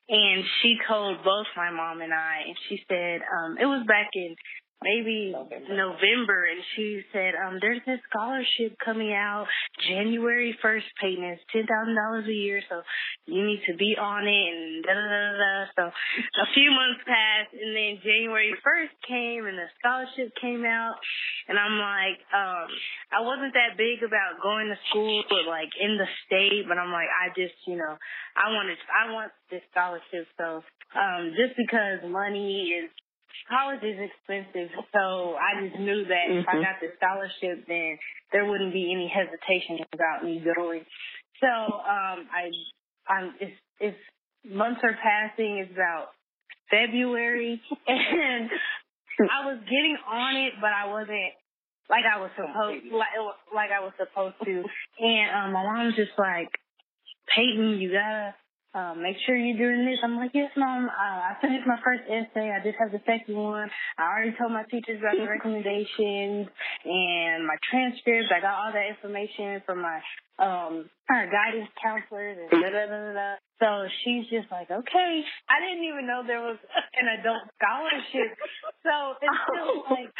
And 0.08 0.44
she 0.62 0.76
told 0.88 1.24
both 1.24 1.46
my 1.56 1.70
mom 1.70 2.00
and 2.00 2.14
I 2.14 2.46
and 2.46 2.56
she 2.68 2.82
said 2.88 3.20
um 3.26 3.58
it 3.60 3.66
was 3.66 3.84
back 3.86 4.10
in 4.14 4.36
maybe 4.82 5.32
November. 5.32 5.76
November, 5.76 6.38
and 6.48 6.60
she 6.74 7.02
said, 7.12 7.36
um, 7.36 7.58
there's 7.60 7.80
this 7.86 8.00
scholarship 8.08 8.76
coming 8.84 9.12
out 9.12 9.46
January 9.88 10.56
1st, 10.64 10.88
Peyton. 11.00 11.24
It's 11.24 11.44
$10,000 11.54 11.68
a 11.68 12.32
year, 12.32 12.60
so 12.68 12.82
you 13.26 13.44
need 13.44 13.60
to 13.68 13.76
be 13.76 13.96
on 14.00 14.24
it, 14.24 14.48
and 14.56 14.84
da 14.84 14.92
da 14.96 15.04
da 15.04 15.22
da. 15.36 15.52
So 15.76 15.84
a 15.88 16.48
few 16.54 16.70
months 16.72 17.04
passed, 17.04 17.52
and 17.52 17.76
then 17.76 18.00
January 18.00 18.56
1st 18.56 18.94
came, 19.06 19.44
and 19.44 19.56
the 19.56 19.68
scholarship 19.78 20.32
came 20.40 20.64
out, 20.64 20.96
and 21.48 21.58
I'm 21.60 21.76
like, 21.76 22.18
um, 22.32 22.68
I 23.12 23.20
wasn't 23.20 23.52
that 23.52 23.76
big 23.76 24.00
about 24.00 24.40
going 24.42 24.72
to 24.72 24.78
school, 24.88 25.22
but 25.28 25.44
like 25.44 25.70
in 25.76 26.00
the 26.00 26.08
state, 26.24 26.64
but 26.66 26.78
I'm 26.80 26.92
like, 26.92 27.08
I 27.12 27.28
just, 27.36 27.54
you 27.68 27.76
know, 27.76 28.00
I 28.36 28.48
wanted, 28.56 28.78
I 28.88 29.12
want 29.12 29.32
this 29.50 29.62
scholarship, 29.72 30.24
so 30.40 30.64
um, 30.96 31.36
just 31.36 31.54
because 31.54 32.00
money 32.08 32.74
is 32.74 32.90
college 33.48 33.82
is 33.82 33.98
expensive, 33.98 34.70
so 34.92 35.36
I 35.36 35.66
just 35.66 35.78
knew 35.78 36.04
that 36.04 36.24
mm-hmm. 36.28 36.38
if 36.40 36.48
I 36.48 36.54
mm-hmm. 36.54 36.62
got 36.62 36.76
the 36.80 36.90
scholarship, 36.96 37.66
then 37.66 37.98
there 38.32 38.44
wouldn't 38.46 38.72
be 38.72 38.92
any 38.92 39.10
hesitation 39.10 39.84
about 39.92 40.24
me 40.24 40.42
going. 40.42 40.84
So 41.40 41.48
um, 41.48 42.28
I, 42.30 42.50
I'm 43.08 43.34
it's, 43.40 43.56
it's 43.80 44.02
months 44.44 44.80
are 44.82 44.96
passing. 45.02 45.58
It's 45.58 45.72
about 45.72 46.12
February, 46.70 47.60
and 47.86 48.50
I 49.20 49.46
was 49.46 49.58
getting 49.64 49.96
on 50.06 50.36
it, 50.36 50.54
but 50.60 50.70
I 50.70 50.88
wasn't 50.88 51.34
like 51.90 52.04
I 52.06 52.20
was 52.20 52.30
supposed 52.36 52.86
like 52.92 53.14
like 53.54 53.70
I 53.74 53.82
was 53.82 53.92
supposed 53.98 54.36
to. 54.44 54.62
And 54.98 55.26
um, 55.34 55.52
my 55.52 55.62
mom 55.64 55.86
was 55.86 55.96
just 55.96 56.16
like, 56.18 56.48
Peyton, 57.34 57.80
you 57.80 57.90
gotta 57.90 58.34
um, 58.72 59.02
make 59.02 59.16
sure 59.26 59.34
you're 59.34 59.58
doing 59.58 59.84
this. 59.84 59.98
I'm 60.02 60.16
like, 60.16 60.30
yes, 60.32 60.50
mom. 60.56 60.86
Uh, 60.86 61.34
I 61.34 61.36
finished 61.40 61.66
my 61.66 61.78
first 61.82 62.06
essay. 62.06 62.54
I 62.54 62.62
just 62.62 62.78
have 62.78 62.92
the 62.92 63.02
second 63.02 63.34
one. 63.34 63.68
I 63.98 64.02
already 64.06 64.34
told 64.38 64.52
my 64.52 64.62
teachers 64.70 65.02
about 65.02 65.18
the 65.18 65.26
recommendations 65.34 66.46
and 66.86 67.46
my 67.46 67.58
transcripts. 67.66 68.30
I 68.30 68.40
got 68.40 68.54
all 68.54 68.72
that 68.72 68.86
information 68.86 69.62
from 69.66 69.82
my 69.82 69.98
um 70.38 70.88
our 71.10 71.26
guidance 71.26 71.68
counselors 71.82 72.38
and 72.38 72.62
da 72.62 72.70
da 72.70 72.86
da 72.86 73.12
da. 73.12 73.28
So 73.58 73.90
she's 74.04 74.24
just 74.30 74.46
like, 74.50 74.70
okay. 74.70 75.12
I 75.50 75.56
didn't 75.60 75.84
even 75.84 76.06
know 76.06 76.22
there 76.24 76.40
was 76.40 76.56
an 77.00 77.06
adult 77.18 77.42
scholarship. 77.58 78.38
So 78.86 79.18
until 79.18 79.82
like 79.90 80.14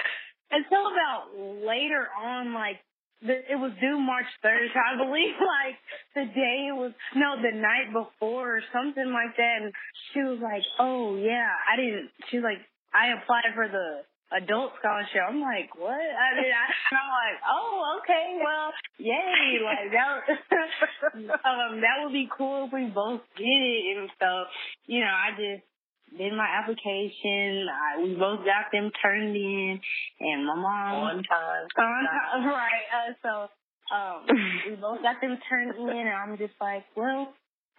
until 0.50 0.90
about 0.90 1.30
later 1.62 2.10
on, 2.18 2.52
like 2.52 2.82
it 3.22 3.58
was 3.58 3.72
due 3.80 3.98
March 3.98 4.26
3rd. 4.44 4.72
I 4.72 4.96
believe 4.96 5.34
like 5.40 5.76
the 6.14 6.32
day 6.32 6.68
it 6.68 6.76
was, 6.76 6.92
no, 7.14 7.36
the 7.36 7.56
night 7.56 7.92
before 7.92 8.56
or 8.56 8.62
something 8.72 9.12
like 9.12 9.36
that. 9.36 9.56
And 9.62 9.72
she 10.12 10.20
was 10.20 10.38
like, 10.42 10.62
oh 10.78 11.16
yeah, 11.16 11.48
I 11.68 11.76
didn't, 11.76 12.10
she 12.30 12.38
was 12.38 12.44
like, 12.44 12.64
I 12.92 13.12
applied 13.14 13.54
for 13.54 13.68
the 13.68 14.02
adult 14.32 14.72
scholarship. 14.78 15.22
I'm 15.26 15.40
like, 15.40 15.74
what? 15.76 15.94
I 15.94 16.28
mean, 16.38 16.52
I, 16.52 16.66
I'm 16.96 17.10
like, 17.10 17.38
oh, 17.44 17.98
okay, 18.00 18.26
well, 18.38 18.72
yay, 18.98 19.58
like 19.62 19.90
that. 19.92 20.14
um, 21.44 21.80
that 21.80 22.02
would 22.02 22.12
be 22.12 22.28
cool 22.36 22.66
if 22.66 22.72
we 22.72 22.86
both 22.86 23.20
did 23.36 23.44
it. 23.44 23.98
And 23.98 24.10
so, 24.18 24.44
you 24.86 25.00
know, 25.00 25.12
I 25.12 25.30
just 25.36 25.64
did 26.16 26.32
my 26.32 26.46
application. 26.46 27.66
I, 27.68 28.02
we 28.02 28.14
both 28.14 28.44
got 28.44 28.70
them 28.72 28.90
turned 29.02 29.36
in, 29.36 29.80
and 30.20 30.46
my 30.46 30.54
mom 30.54 30.94
on 30.94 31.22
time. 31.22 31.66
On 31.78 32.06
time, 32.06 32.46
right? 32.46 32.86
Uh, 32.92 33.12
so 33.22 33.94
um, 33.94 34.26
we 34.68 34.76
both 34.76 35.02
got 35.02 35.20
them 35.20 35.38
turned 35.48 35.76
in, 35.76 36.06
and 36.06 36.08
I'm 36.08 36.38
just 36.38 36.54
like, 36.60 36.84
well, 36.96 37.32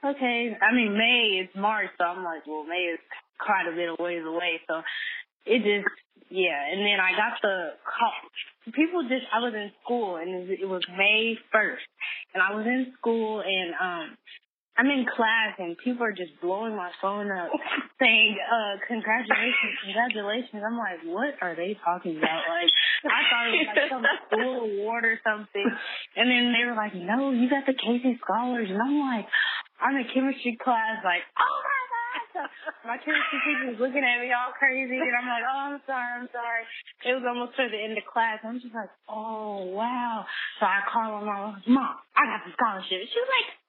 okay. 0.04 0.58
I 0.62 0.74
mean, 0.74 0.98
May 0.98 1.44
is 1.44 1.50
March, 1.56 1.90
so 1.98 2.06
I'm 2.06 2.24
like, 2.24 2.46
well, 2.48 2.64
May 2.64 2.94
is 2.94 3.00
quite 3.40 3.68
a 3.72 3.76
bit 3.76 3.90
of 3.90 4.00
ways 4.00 4.24
away. 4.26 4.62
So 4.68 4.82
it 5.46 5.60
just, 5.60 5.88
yeah. 6.30 6.72
And 6.72 6.82
then 6.82 7.00
I 7.00 7.12
got 7.18 7.40
the 7.42 7.72
call. 7.84 8.74
People 8.74 9.04
just, 9.04 9.26
I 9.34 9.40
was 9.40 9.54
in 9.56 9.72
school, 9.84 10.18
and 10.18 10.50
it 10.50 10.68
was 10.68 10.84
May 10.96 11.36
1st, 11.54 11.88
and 12.36 12.44
I 12.44 12.54
was 12.56 12.66
in 12.66 12.94
school, 13.00 13.42
and 13.42 13.74
um 13.74 14.18
I'm 14.82 14.90
in 14.90 15.06
class 15.06 15.62
and 15.62 15.78
people 15.78 16.02
are 16.02 16.12
just 16.12 16.34
blowing 16.42 16.74
my 16.74 16.90
phone 17.06 17.30
up 17.30 17.54
saying, 18.02 18.34
uh, 18.50 18.82
congratulations, 18.90 19.78
congratulations. 19.86 20.58
I'm 20.58 20.74
like, 20.74 21.06
what 21.06 21.38
are 21.38 21.54
they 21.54 21.78
talking 21.86 22.18
about? 22.18 22.42
Like, 22.50 22.74
I 23.06 23.22
thought 23.30 23.46
it 23.46 23.54
was 23.62 23.70
like 23.70 23.86
some 23.94 24.06
school 24.26 24.58
award 24.66 25.06
or 25.06 25.22
something. 25.22 25.70
And 26.18 26.26
then 26.26 26.50
they 26.58 26.66
were 26.66 26.74
like, 26.74 26.98
no, 26.98 27.30
you 27.30 27.46
got 27.46 27.70
the 27.70 27.78
KC 27.78 28.18
Scholars. 28.26 28.74
And 28.74 28.82
I'm 28.82 28.98
like, 29.06 29.30
I'm 29.78 29.94
in 30.02 30.10
chemistry 30.10 30.58
class, 30.58 31.06
like, 31.06 31.30
oh 31.38 31.58
my 31.62 31.82
God. 32.42 32.50
my 32.82 32.98
chemistry 32.98 33.38
teacher 33.46 33.78
was 33.78 33.80
looking 33.86 34.02
at 34.02 34.18
me 34.18 34.34
all 34.34 34.50
crazy. 34.58 34.98
And 34.98 35.14
I'm 35.14 35.30
like, 35.30 35.46
oh, 35.46 35.62
I'm 35.78 35.82
sorry, 35.86 36.26
I'm 36.26 36.30
sorry. 36.34 36.66
It 37.06 37.14
was 37.14 37.26
almost 37.30 37.54
to 37.62 37.70
the 37.70 37.78
end 37.78 38.02
of 38.02 38.06
class. 38.10 38.42
I'm 38.42 38.58
just 38.58 38.74
like, 38.74 38.90
oh, 39.06 39.62
wow. 39.78 40.26
So 40.58 40.66
I 40.66 40.82
call 40.90 41.22
my 41.22 41.30
mom, 41.30 41.62
Mom, 41.70 42.02
I 42.18 42.26
got 42.34 42.50
the 42.50 42.54
scholarship. 42.58 43.06
She 43.06 43.22
was 43.22 43.30
like, 43.30 43.61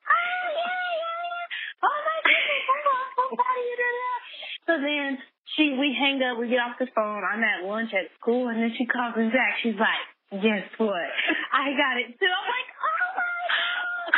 So 4.73 4.81
then 4.81 5.19
she, 5.55 5.77
we 5.79 5.93
hang 5.93 6.23
up, 6.23 6.39
we 6.39 6.49
get 6.49 6.57
off 6.57 6.79
the 6.79 6.87
phone. 6.95 7.23
I'm 7.29 7.45
at 7.45 7.69
lunch 7.69 7.91
at 7.93 8.09
school, 8.19 8.49
and 8.49 8.57
then 8.57 8.73
she 8.79 8.87
calls 8.87 9.15
me 9.17 9.29
back. 9.29 9.61
She's 9.63 9.75
like, 9.77 10.41
guess 10.41 10.65
what? 10.79 11.13
I 11.53 11.77
got 11.77 12.01
it 12.01 12.17
too. 12.17 12.25
I'm 12.25 12.49
like, 12.49 12.71
oh 12.81 13.13
my 13.21 13.33
god. 13.53 14.17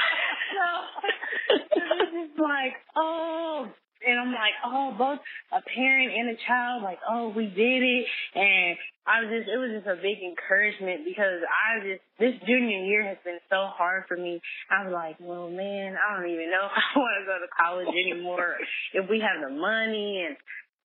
So, 0.55 1.59
this 1.99 2.31
is 2.31 2.39
like, 2.39 2.75
oh, 2.95 3.67
and 4.07 4.21
I'm 4.21 4.33
like, 4.33 4.57
oh, 4.65 4.95
both 4.97 5.21
a 5.53 5.61
parent 5.75 6.13
and 6.13 6.31
a 6.31 6.39
child, 6.47 6.83
like, 6.83 6.99
oh, 7.09 7.33
we 7.35 7.47
did 7.47 7.83
it, 7.83 8.07
and 8.35 8.77
I 9.05 9.21
was 9.21 9.29
just, 9.29 9.49
it 9.53 9.61
was 9.61 9.69
just 9.77 9.89
a 9.89 10.01
big 10.01 10.25
encouragement 10.25 11.05
because 11.05 11.45
I 11.45 11.85
just, 11.85 12.01
this 12.17 12.33
junior 12.49 12.81
year 12.89 13.05
has 13.05 13.21
been 13.21 13.41
so 13.53 13.69
hard 13.69 14.09
for 14.09 14.17
me. 14.17 14.41
I 14.73 14.85
was 14.85 14.93
like, 14.97 15.21
well, 15.21 15.53
man, 15.53 15.97
I 16.01 16.17
don't 16.17 16.31
even 16.33 16.49
know 16.49 16.65
if 16.73 16.73
I 16.73 16.99
want 16.99 17.15
to 17.21 17.29
go 17.29 17.37
to 17.37 17.51
college 17.53 17.93
anymore, 17.93 18.57
if 18.97 19.05
we 19.09 19.21
have 19.21 19.45
the 19.45 19.53
money 19.53 20.25
and, 20.25 20.37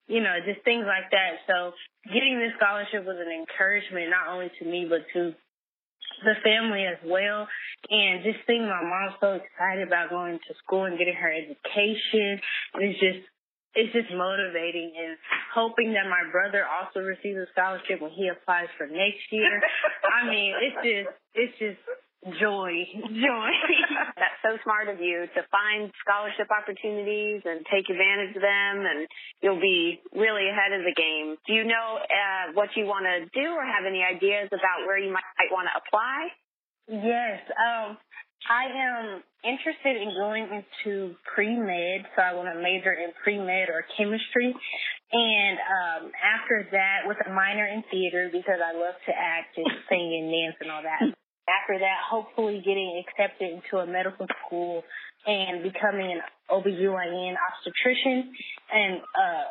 you 0.04 0.20
know, 0.20 0.36
just 0.44 0.60
things 0.68 0.84
like 0.84 1.08
that. 1.16 1.40
So 1.48 1.72
getting 2.12 2.36
this 2.36 2.52
scholarship 2.60 3.08
was 3.08 3.16
an 3.16 3.32
encouragement, 3.32 4.12
not 4.12 4.28
only 4.28 4.52
to 4.60 4.64
me, 4.68 4.84
but 4.84 5.00
to 5.16 5.32
the 6.24 6.36
family 6.44 6.84
as 6.84 6.98
well. 7.04 7.48
And 7.90 8.22
just 8.22 8.44
seeing 8.46 8.66
my 8.66 8.82
mom 8.82 9.16
so 9.20 9.40
excited 9.40 9.86
about 9.86 10.10
going 10.10 10.38
to 10.38 10.52
school 10.64 10.84
and 10.84 10.98
getting 10.98 11.14
her 11.14 11.32
education 11.32 12.40
is 12.80 12.94
just 13.00 13.24
it's 13.74 13.92
just 13.94 14.10
motivating 14.10 14.90
and 14.98 15.14
hoping 15.54 15.94
that 15.94 16.10
my 16.10 16.26
brother 16.32 16.66
also 16.66 17.06
receives 17.06 17.38
a 17.38 17.46
scholarship 17.54 18.02
when 18.02 18.10
he 18.10 18.26
applies 18.26 18.66
for 18.76 18.86
next 18.86 19.22
year. 19.30 19.62
I 20.02 20.26
mean, 20.26 20.54
it's 20.58 20.78
just 20.82 21.08
it's 21.34 21.56
just 21.58 21.80
joy, 22.24 22.72
joy. 23.24 23.50
That's 24.20 24.40
so 24.44 24.56
smart 24.64 24.88
of 24.88 25.00
you 25.00 25.26
to 25.34 25.40
find 25.48 25.90
scholarship 26.04 26.48
opportunities 26.52 27.42
and 27.44 27.64
take 27.72 27.88
advantage 27.88 28.36
of 28.36 28.42
them, 28.42 28.74
and 28.84 29.08
you'll 29.40 29.60
be 29.60 30.00
really 30.12 30.48
ahead 30.48 30.76
of 30.76 30.84
the 30.84 30.94
game. 30.96 31.36
Do 31.46 31.52
you 31.52 31.64
know 31.64 32.00
uh, 32.00 32.52
what 32.52 32.68
you 32.76 32.84
want 32.84 33.06
to 33.08 33.24
do, 33.32 33.46
or 33.56 33.64
have 33.64 33.88
any 33.88 34.04
ideas 34.04 34.48
about 34.52 34.84
where 34.84 34.98
you 34.98 35.12
might, 35.12 35.26
might 35.40 35.52
want 35.52 35.68
to 35.72 35.74
apply? 35.80 36.20
Yes. 36.90 37.40
Um, 37.54 37.96
I 38.48 38.64
am 38.72 39.22
interested 39.44 39.96
in 40.00 40.16
going 40.16 40.48
into 40.48 41.14
pre-med, 41.34 42.08
so 42.16 42.22
I 42.22 42.34
want 42.34 42.48
to 42.52 42.60
major 42.60 42.92
in 42.92 43.12
pre-med 43.22 43.68
or 43.68 43.84
chemistry. 43.96 44.54
And 45.12 45.58
um, 45.60 46.12
after 46.18 46.66
that, 46.72 47.04
with 47.06 47.18
a 47.26 47.30
minor 47.32 47.66
in 47.66 47.84
theater 47.90 48.28
because 48.32 48.60
I 48.64 48.72
love 48.76 48.96
to 49.06 49.12
act 49.12 49.56
and 49.56 49.66
sing 49.88 50.08
and 50.18 50.32
dance 50.32 50.56
and 50.60 50.70
all 50.70 50.82
that. 50.82 51.14
After 51.50 51.78
that, 51.78 51.98
hopefully 52.08 52.62
getting 52.64 53.02
accepted 53.02 53.50
into 53.58 53.82
a 53.82 53.86
medical 53.86 54.26
school 54.46 54.82
and 55.26 55.62
becoming 55.62 56.12
an 56.12 56.20
OBGYN 56.50 57.34
obstetrician 57.34 58.32
and 58.72 59.00
uh, 59.18 59.44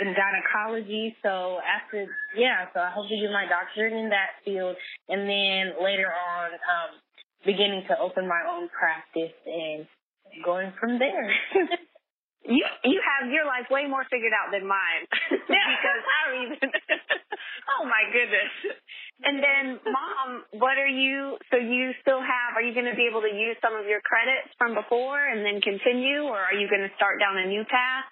in 0.00 0.14
gynecology. 0.16 1.14
So 1.22 1.60
after, 1.62 2.06
yeah, 2.36 2.66
so 2.72 2.80
I 2.80 2.90
hope 2.90 3.08
to 3.08 3.16
get 3.16 3.30
my 3.30 3.46
doctorate 3.46 3.92
in 3.92 4.08
that 4.10 4.40
field. 4.44 4.76
And 5.08 5.28
then 5.28 5.76
later 5.82 6.08
on, 6.08 6.50
um, 6.52 6.90
beginning 7.44 7.84
to 7.88 7.98
open 7.98 8.26
my 8.26 8.40
own 8.48 8.68
practice 8.68 9.36
and 9.46 9.86
going 10.44 10.72
from 10.80 10.98
there. 10.98 11.30
you 12.44 12.64
you 12.84 12.98
have 12.98 13.30
your 13.30 13.46
life 13.46 13.70
way 13.70 13.86
more 13.86 14.02
figured 14.10 14.34
out 14.34 14.50
than 14.50 14.66
mine 14.66 15.06
because 15.30 16.02
I 16.02 16.22
even. 16.46 16.70
oh 17.78 17.84
my 17.86 18.02
goodness. 18.10 18.52
And 19.22 19.38
then, 19.38 19.78
mom, 19.86 20.42
what 20.58 20.74
are 20.82 20.90
you? 20.90 21.38
So 21.54 21.56
you 21.56 21.94
still 22.02 22.18
have? 22.18 22.58
Are 22.58 22.64
you 22.64 22.74
going 22.74 22.90
to 22.90 22.98
be 22.98 23.06
able 23.06 23.22
to 23.22 23.30
use 23.30 23.54
some 23.62 23.78
of 23.78 23.86
your 23.86 24.02
credits 24.02 24.50
from 24.58 24.74
before 24.74 25.22
and 25.22 25.46
then 25.46 25.62
continue, 25.62 26.26
or 26.26 26.38
are 26.38 26.54
you 26.58 26.66
going 26.66 26.82
to 26.82 26.90
start 26.98 27.22
down 27.22 27.38
a 27.38 27.46
new 27.46 27.62
path? 27.70 28.10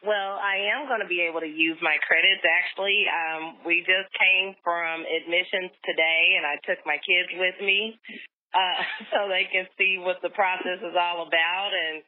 Well, 0.00 0.40
I 0.40 0.72
am 0.72 0.88
going 0.88 1.04
to 1.04 1.08
be 1.08 1.20
able 1.20 1.44
to 1.44 1.48
use 1.48 1.76
my 1.84 2.00
credits. 2.00 2.40
Actually, 2.40 3.04
um, 3.04 3.60
we 3.68 3.84
just 3.84 4.08
came 4.16 4.56
from 4.64 5.04
admissions 5.04 5.72
today, 5.84 6.40
and 6.40 6.44
I 6.48 6.56
took 6.64 6.80
my 6.88 6.96
kids 7.04 7.28
with 7.36 7.56
me 7.60 8.00
uh, 8.56 8.80
so 9.12 9.28
they 9.28 9.44
can 9.52 9.68
see 9.76 10.00
what 10.00 10.24
the 10.24 10.32
process 10.32 10.80
is 10.80 10.96
all 10.96 11.28
about. 11.28 11.72
And 11.76 12.00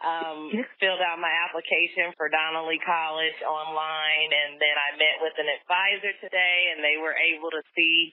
um, 0.00 0.50
filled 0.82 1.02
out 1.04 1.20
my 1.20 1.32
application 1.48 2.12
for 2.16 2.28
Donnelly 2.28 2.80
College 2.84 3.38
online, 3.44 4.30
and 4.32 4.60
then 4.60 4.76
I 4.76 4.96
met 4.96 5.16
with 5.20 5.36
an 5.38 5.48
advisor 5.48 6.12
today, 6.20 6.74
and 6.74 6.84
they 6.84 6.96
were 7.00 7.16
able 7.16 7.50
to 7.52 7.62
see 7.76 8.12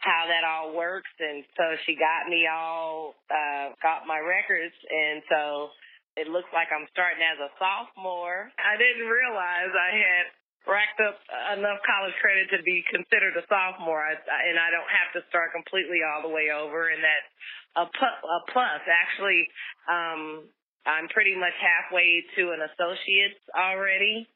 how 0.00 0.24
that 0.28 0.48
all 0.48 0.72
works, 0.72 1.12
and 1.20 1.44
so 1.56 1.76
she 1.84 1.92
got 1.92 2.28
me 2.28 2.48
all 2.48 3.14
uh, 3.28 3.76
got 3.84 4.08
my 4.08 4.16
records, 4.16 4.72
and 4.88 5.20
so 5.28 5.68
it 6.16 6.26
looks 6.26 6.48
like 6.56 6.72
I'm 6.72 6.88
starting 6.90 7.20
as 7.20 7.36
a 7.36 7.52
sophomore. 7.60 8.48
I 8.56 8.80
didn't 8.80 9.06
realize 9.06 9.70
I 9.76 9.92
had 9.92 10.24
racked 10.68 11.00
up 11.04 11.16
enough 11.56 11.80
college 11.84 12.16
credit 12.20 12.48
to 12.52 12.60
be 12.64 12.84
considered 12.88 13.36
a 13.36 13.44
sophomore, 13.48 14.00
I, 14.00 14.16
and 14.48 14.56
I 14.56 14.72
don't 14.72 14.88
have 14.88 15.10
to 15.16 15.24
start 15.28 15.52
completely 15.52 16.00
all 16.00 16.24
the 16.24 16.32
way 16.32 16.48
over, 16.48 16.88
and 16.88 17.00
that's 17.00 17.30
a, 17.76 17.84
pu- 17.88 18.24
a 18.24 18.38
plus. 18.52 18.82
Actually, 18.88 19.44
um, 19.88 20.48
I'm 20.86 21.08
pretty 21.08 21.36
much 21.36 21.54
halfway 21.60 22.24
to 22.36 22.42
an 22.52 22.60
associate's 22.64 23.40
already, 23.52 24.28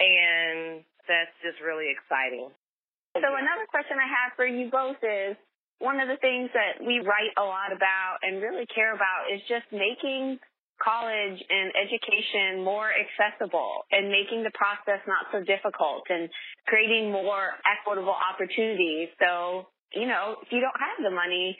and 0.00 0.84
that's 1.08 1.32
just 1.40 1.60
really 1.64 1.88
exciting. 1.88 2.52
So 3.16 3.28
another 3.34 3.66
question 3.72 3.96
I 3.98 4.06
have 4.06 4.36
for 4.36 4.46
you 4.46 4.70
both 4.70 5.00
is, 5.02 5.36
one 5.78 6.00
of 6.00 6.08
the 6.10 6.18
things 6.18 6.50
that 6.54 6.82
we 6.82 6.98
write 6.98 7.30
a 7.38 7.46
lot 7.46 7.70
about 7.70 8.18
and 8.22 8.42
really 8.42 8.66
care 8.66 8.94
about 8.94 9.30
is 9.30 9.40
just 9.48 9.64
making 9.70 10.38
college 10.82 11.38
and 11.38 11.72
education 11.74 12.62
more 12.62 12.90
accessible 12.90 13.86
and 13.90 14.10
making 14.10 14.42
the 14.42 14.54
process 14.54 15.02
not 15.06 15.26
so 15.30 15.42
difficult 15.42 16.02
and 16.10 16.28
creating 16.66 17.10
more 17.10 17.54
equitable 17.66 18.14
opportunities. 18.14 19.08
So, 19.18 19.66
you 19.94 20.06
know, 20.06 20.38
if 20.42 20.50
you 20.50 20.60
don't 20.60 20.78
have 20.78 20.98
the 21.02 21.14
money, 21.14 21.58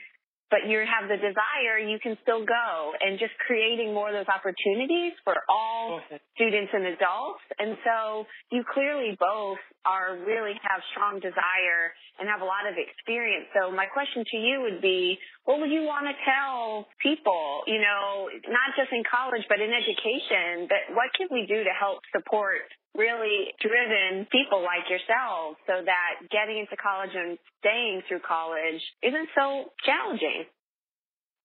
but 0.50 0.64
you 0.66 0.80
have 0.84 1.08
the 1.08 1.20
desire, 1.20 1.76
you 1.76 1.98
can 2.00 2.16
still 2.22 2.44
go 2.44 2.92
and 3.00 3.18
just 3.18 3.37
creating 3.44 3.92
more 3.92 4.08
of 4.08 4.16
those 4.16 4.30
opportunities 4.32 5.12
for 5.24 5.37
all 5.48 6.00
mm-hmm. 6.00 6.16
students 6.34 6.72
and 6.72 6.88
adults. 6.96 7.44
And 7.58 7.76
so 7.84 8.24
you 8.50 8.64
clearly 8.64 9.16
both 9.20 9.61
are 9.84 10.16
really 10.24 10.56
have 10.64 10.80
strong 10.92 11.20
desire 11.20 11.92
and 12.18 12.28
have 12.28 12.40
a 12.40 12.48
lot 12.48 12.64
of 12.64 12.80
experience. 12.80 13.46
So 13.52 13.70
my 13.70 13.87
question 13.87 14.24
to 14.24 14.37
you 14.37 14.64
would 14.64 14.80
be, 14.80 15.16
what 15.44 15.61
would 15.61 15.70
you 15.70 15.84
want 15.84 16.08
to 16.08 16.16
tell 16.24 16.88
people, 17.00 17.62
you 17.68 17.80
know, 17.80 18.28
not 18.48 18.72
just 18.76 18.92
in 18.92 19.04
college, 19.04 19.44
but 19.48 19.61
in 19.61 19.70
education, 19.72 20.68
that 20.72 20.92
what 20.96 21.12
can 21.16 21.28
we 21.30 21.44
do 21.44 21.64
to 21.64 21.72
help 21.76 22.00
support 22.12 22.68
really 22.96 23.53
driven 23.61 24.27
people 24.31 24.62
like 24.64 24.88
yourselves 24.88 25.59
so 25.66 25.85
that 25.85 26.24
getting 26.31 26.59
into 26.59 26.77
college 26.77 27.12
and 27.12 27.38
staying 27.61 28.03
through 28.09 28.22
college 28.24 28.81
isn't 29.03 29.29
so 29.35 29.70
challenging. 29.85 30.48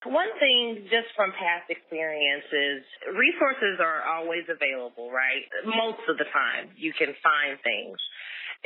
One 0.03 0.35
thing 0.35 0.83
just 0.91 1.15
from 1.15 1.31
past 1.31 1.71
experiences, 1.71 2.83
resources 3.15 3.79
are 3.79 4.03
always 4.03 4.43
available, 4.51 5.07
right? 5.07 5.47
Most 5.63 6.03
of 6.11 6.19
the 6.19 6.27
time 6.35 6.75
you 6.75 6.91
can 6.91 7.15
find 7.23 7.55
things. 7.63 7.95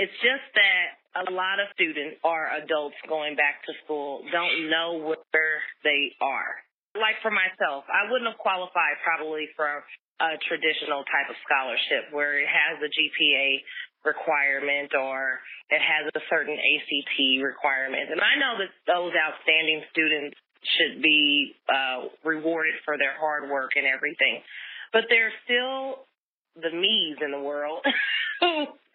It's 0.02 0.13
just 0.22 0.46
that 0.58 0.98
a 1.13 1.34
lot 1.34 1.62
of 1.62 1.70
students 1.74 2.18
or 2.26 2.50
adults 2.58 2.98
going 3.10 3.38
back 3.38 3.62
to 3.66 3.74
school 3.86 4.26
don't 4.34 4.70
know 4.70 4.98
where 4.98 5.62
they 5.86 6.13
are. 6.22 6.58
Like 6.98 7.22
for 7.22 7.30
myself, 7.30 7.86
I 7.86 8.10
wouldn't 8.10 8.30
have 8.30 8.42
qualified 8.42 8.98
probably 9.06 9.46
for 9.54 9.86
a 10.20 10.38
traditional 10.50 11.06
type 11.06 11.30
of 11.30 11.38
scholarship 11.46 12.10
where 12.10 12.42
it 12.42 12.50
has 12.50 12.82
a 12.82 12.90
GPA 12.90 13.62
requirement 14.06 14.96
or 14.96 15.40
it 15.70 15.82
has 15.84 16.10
a 16.16 16.24
certain 16.30 16.56
ACT 16.56 17.44
requirement. 17.44 18.10
And 18.10 18.22
I 18.22 18.34
know 18.40 18.58
that 18.58 18.72
those 18.88 19.14
outstanding 19.14 19.84
students 19.92 20.38
should 20.78 21.02
be 21.02 21.54
uh, 21.70 22.10
rewarded 22.24 22.76
for 22.84 22.98
their 22.98 23.14
hard 23.20 23.50
work 23.50 23.76
and 23.76 23.86
everything. 23.86 24.42
But 24.92 25.06
there's 25.10 25.36
still 25.46 26.08
the 26.58 26.74
me's 26.74 27.22
in 27.22 27.30
the 27.30 27.44
world. 27.44 27.84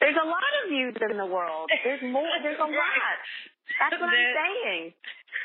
there's 0.01 0.19
a 0.19 0.27
lot 0.27 0.53
of 0.65 0.73
yous 0.73 0.97
in 0.99 1.17
the 1.17 1.29
world. 1.29 1.71
There's 1.85 2.03
more. 2.03 2.27
There's 2.43 2.59
a 2.59 2.67
lot. 2.67 3.19
That's 3.79 4.01
what 4.01 4.11
I'm 4.11 4.35
saying 4.35 4.93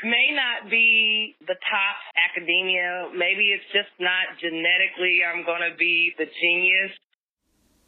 may 0.03 0.29
not 0.33 0.69
be 0.69 1.35
the 1.41 1.55
top 1.55 1.95
academia. 2.29 3.09
Maybe 3.15 3.49
it's 3.49 3.65
just 3.73 3.89
not 3.99 4.37
genetically, 4.39 5.21
I'm 5.23 5.45
going 5.45 5.69
to 5.69 5.75
be 5.77 6.13
the 6.17 6.25
genius. 6.41 6.91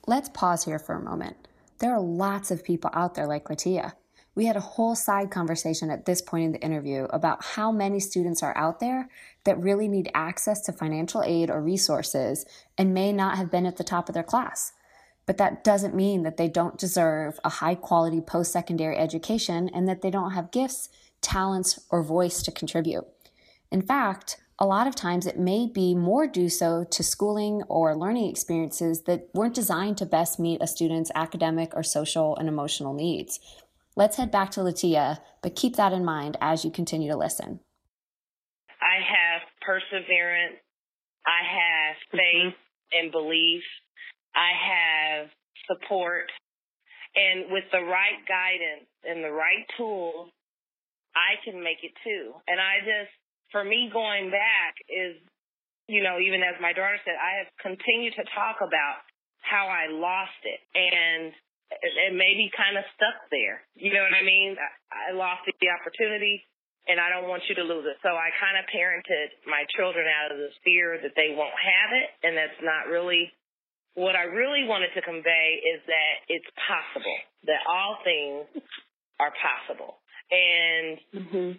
Let's 0.07 0.29
pause 0.29 0.65
here 0.65 0.79
for 0.79 0.95
a 0.95 1.01
moment. 1.01 1.47
There 1.79 1.93
are 1.93 2.01
lots 2.01 2.51
of 2.51 2.63
people 2.63 2.89
out 2.93 3.15
there 3.15 3.27
like 3.27 3.45
Latia. 3.45 3.93
We 4.35 4.45
had 4.45 4.55
a 4.55 4.62
whole 4.62 4.95
side 4.95 5.31
conversation 5.31 5.89
at 5.89 6.05
this 6.05 6.21
point 6.21 6.45
in 6.45 6.51
the 6.53 6.62
interview 6.62 7.05
about 7.09 7.43
how 7.43 7.71
many 7.71 7.99
students 7.99 8.41
are 8.41 8.55
out 8.55 8.79
there 8.79 9.09
that 9.43 9.59
really 9.59 9.88
need 9.88 10.09
access 10.13 10.62
to 10.62 10.71
financial 10.71 11.23
aid 11.23 11.49
or 11.49 11.62
resources 11.62 12.45
and 12.77 12.93
may 12.93 13.12
not 13.12 13.38
have 13.38 13.51
been 13.51 13.65
at 13.65 13.77
the 13.77 13.83
top 13.83 14.07
of 14.07 14.13
their 14.13 14.23
class. 14.23 14.71
But 15.25 15.38
that 15.38 15.63
doesn't 15.63 15.95
mean 15.95 16.23
that 16.23 16.38
they 16.38 16.47
don't 16.47 16.77
deserve 16.77 17.39
a 17.43 17.49
high 17.49 17.75
quality 17.75 18.21
post 18.21 18.51
secondary 18.51 18.97
education 18.97 19.69
and 19.73 19.88
that 19.88 20.01
they 20.01 20.09
don't 20.09 20.31
have 20.31 20.51
gifts 20.51 20.89
talents, 21.21 21.79
or 21.89 22.03
voice 22.03 22.41
to 22.43 22.51
contribute. 22.51 23.05
In 23.71 23.82
fact, 23.82 24.38
a 24.62 24.65
lot 24.65 24.88
of 24.88 24.95
times 24.95 25.25
it 25.25 25.39
may 25.39 25.67
be 25.67 25.95
more 25.95 26.27
due 26.27 26.49
so 26.49 26.84
to 26.84 27.01
schooling 27.03 27.63
or 27.69 27.95
learning 27.95 28.29
experiences 28.29 29.03
that 29.03 29.29
weren't 29.34 29.55
designed 29.55 29.97
to 29.97 30.05
best 30.05 30.39
meet 30.39 30.62
a 30.62 30.67
student's 30.67 31.12
academic 31.15 31.71
or 31.75 31.84
social 31.84 32.36
and 32.36 32.49
emotional 32.49 32.93
needs. 32.93 33.39
Let's 33.95 34.17
head 34.17 34.32
back 34.32 34.51
to 34.51 34.62
Latia, 34.62 35.19
but 35.41 35.55
keep 35.55 35.77
that 35.77 35.93
in 35.93 36.03
mind 36.03 36.38
as 36.41 36.65
you 36.65 36.71
continue 36.71 37.10
to 37.12 37.17
listen. 37.17 37.62
I 38.82 38.99
have 39.03 39.41
perseverance. 39.62 40.60
I 41.25 41.41
have 41.43 41.95
faith 42.12 42.53
mm-hmm. 42.53 42.99
and 42.99 43.12
belief. 43.12 43.63
I 44.36 44.51
have 44.55 45.29
support. 45.67 46.32
And 47.15 47.51
with 47.51 47.63
the 47.71 47.82
right 47.82 48.19
guidance 48.27 48.88
and 49.03 49.23
the 49.23 49.32
right 49.32 49.65
tools, 49.77 50.29
I 51.19 51.36
can 51.43 51.60
make 51.60 51.84
it 51.84 51.91
too. 52.08 52.32
And 52.47 52.63
I 52.63 52.79
just, 52.79 53.12
for 53.51 53.67
me 53.67 53.91
going 53.91 54.32
back 54.32 54.79
is, 54.88 55.19
you 55.91 55.99
know, 55.99 56.23
even 56.23 56.39
as 56.39 56.55
my 56.63 56.71
daughter 56.71 56.95
said, 57.03 57.19
I 57.19 57.43
have 57.43 57.51
continued 57.60 58.15
to 58.15 58.25
talk 58.32 58.63
about 58.63 59.03
how 59.43 59.67
I 59.67 59.91
lost 59.91 60.39
it 60.47 60.62
and 60.75 61.36
it, 61.69 62.13
may 62.15 62.34
be 62.39 62.49
kind 62.55 62.77
of 62.79 62.86
stuck 62.95 63.29
there. 63.29 63.62
You 63.75 63.93
know 63.93 64.01
what 64.01 64.15
I 64.15 64.23
mean? 64.23 64.55
I, 64.58 65.12
I 65.12 65.17
lost 65.17 65.45
the 65.45 65.69
opportunity 65.69 66.41
and 66.89 66.97
I 66.97 67.13
don't 67.13 67.29
want 67.29 67.45
you 67.45 67.55
to 67.62 67.65
lose 67.65 67.86
it. 67.86 67.97
So 68.01 68.10
I 68.10 68.34
kind 68.41 68.58
of 68.58 68.65
parented 68.71 69.36
my 69.45 69.67
children 69.77 70.10
out 70.10 70.34
of 70.34 70.38
this 70.41 70.55
fear 70.65 70.97
that 71.01 71.13
they 71.13 71.36
won't 71.38 71.53
have 71.53 71.91
it. 71.93 72.10
And 72.25 72.34
that's 72.34 72.58
not 72.65 72.89
really 72.89 73.29
what 73.93 74.15
I 74.15 74.25
really 74.29 74.65
wanted 74.65 74.93
to 74.95 75.01
convey 75.01 75.47
is 75.62 75.82
that 75.86 76.13
it's 76.29 76.49
possible, 76.65 77.19
that 77.45 77.62
all 77.67 77.99
things 78.01 78.47
are 79.19 79.34
possible. 79.36 79.99
And 80.29 80.97
mm-hmm. 81.13 81.49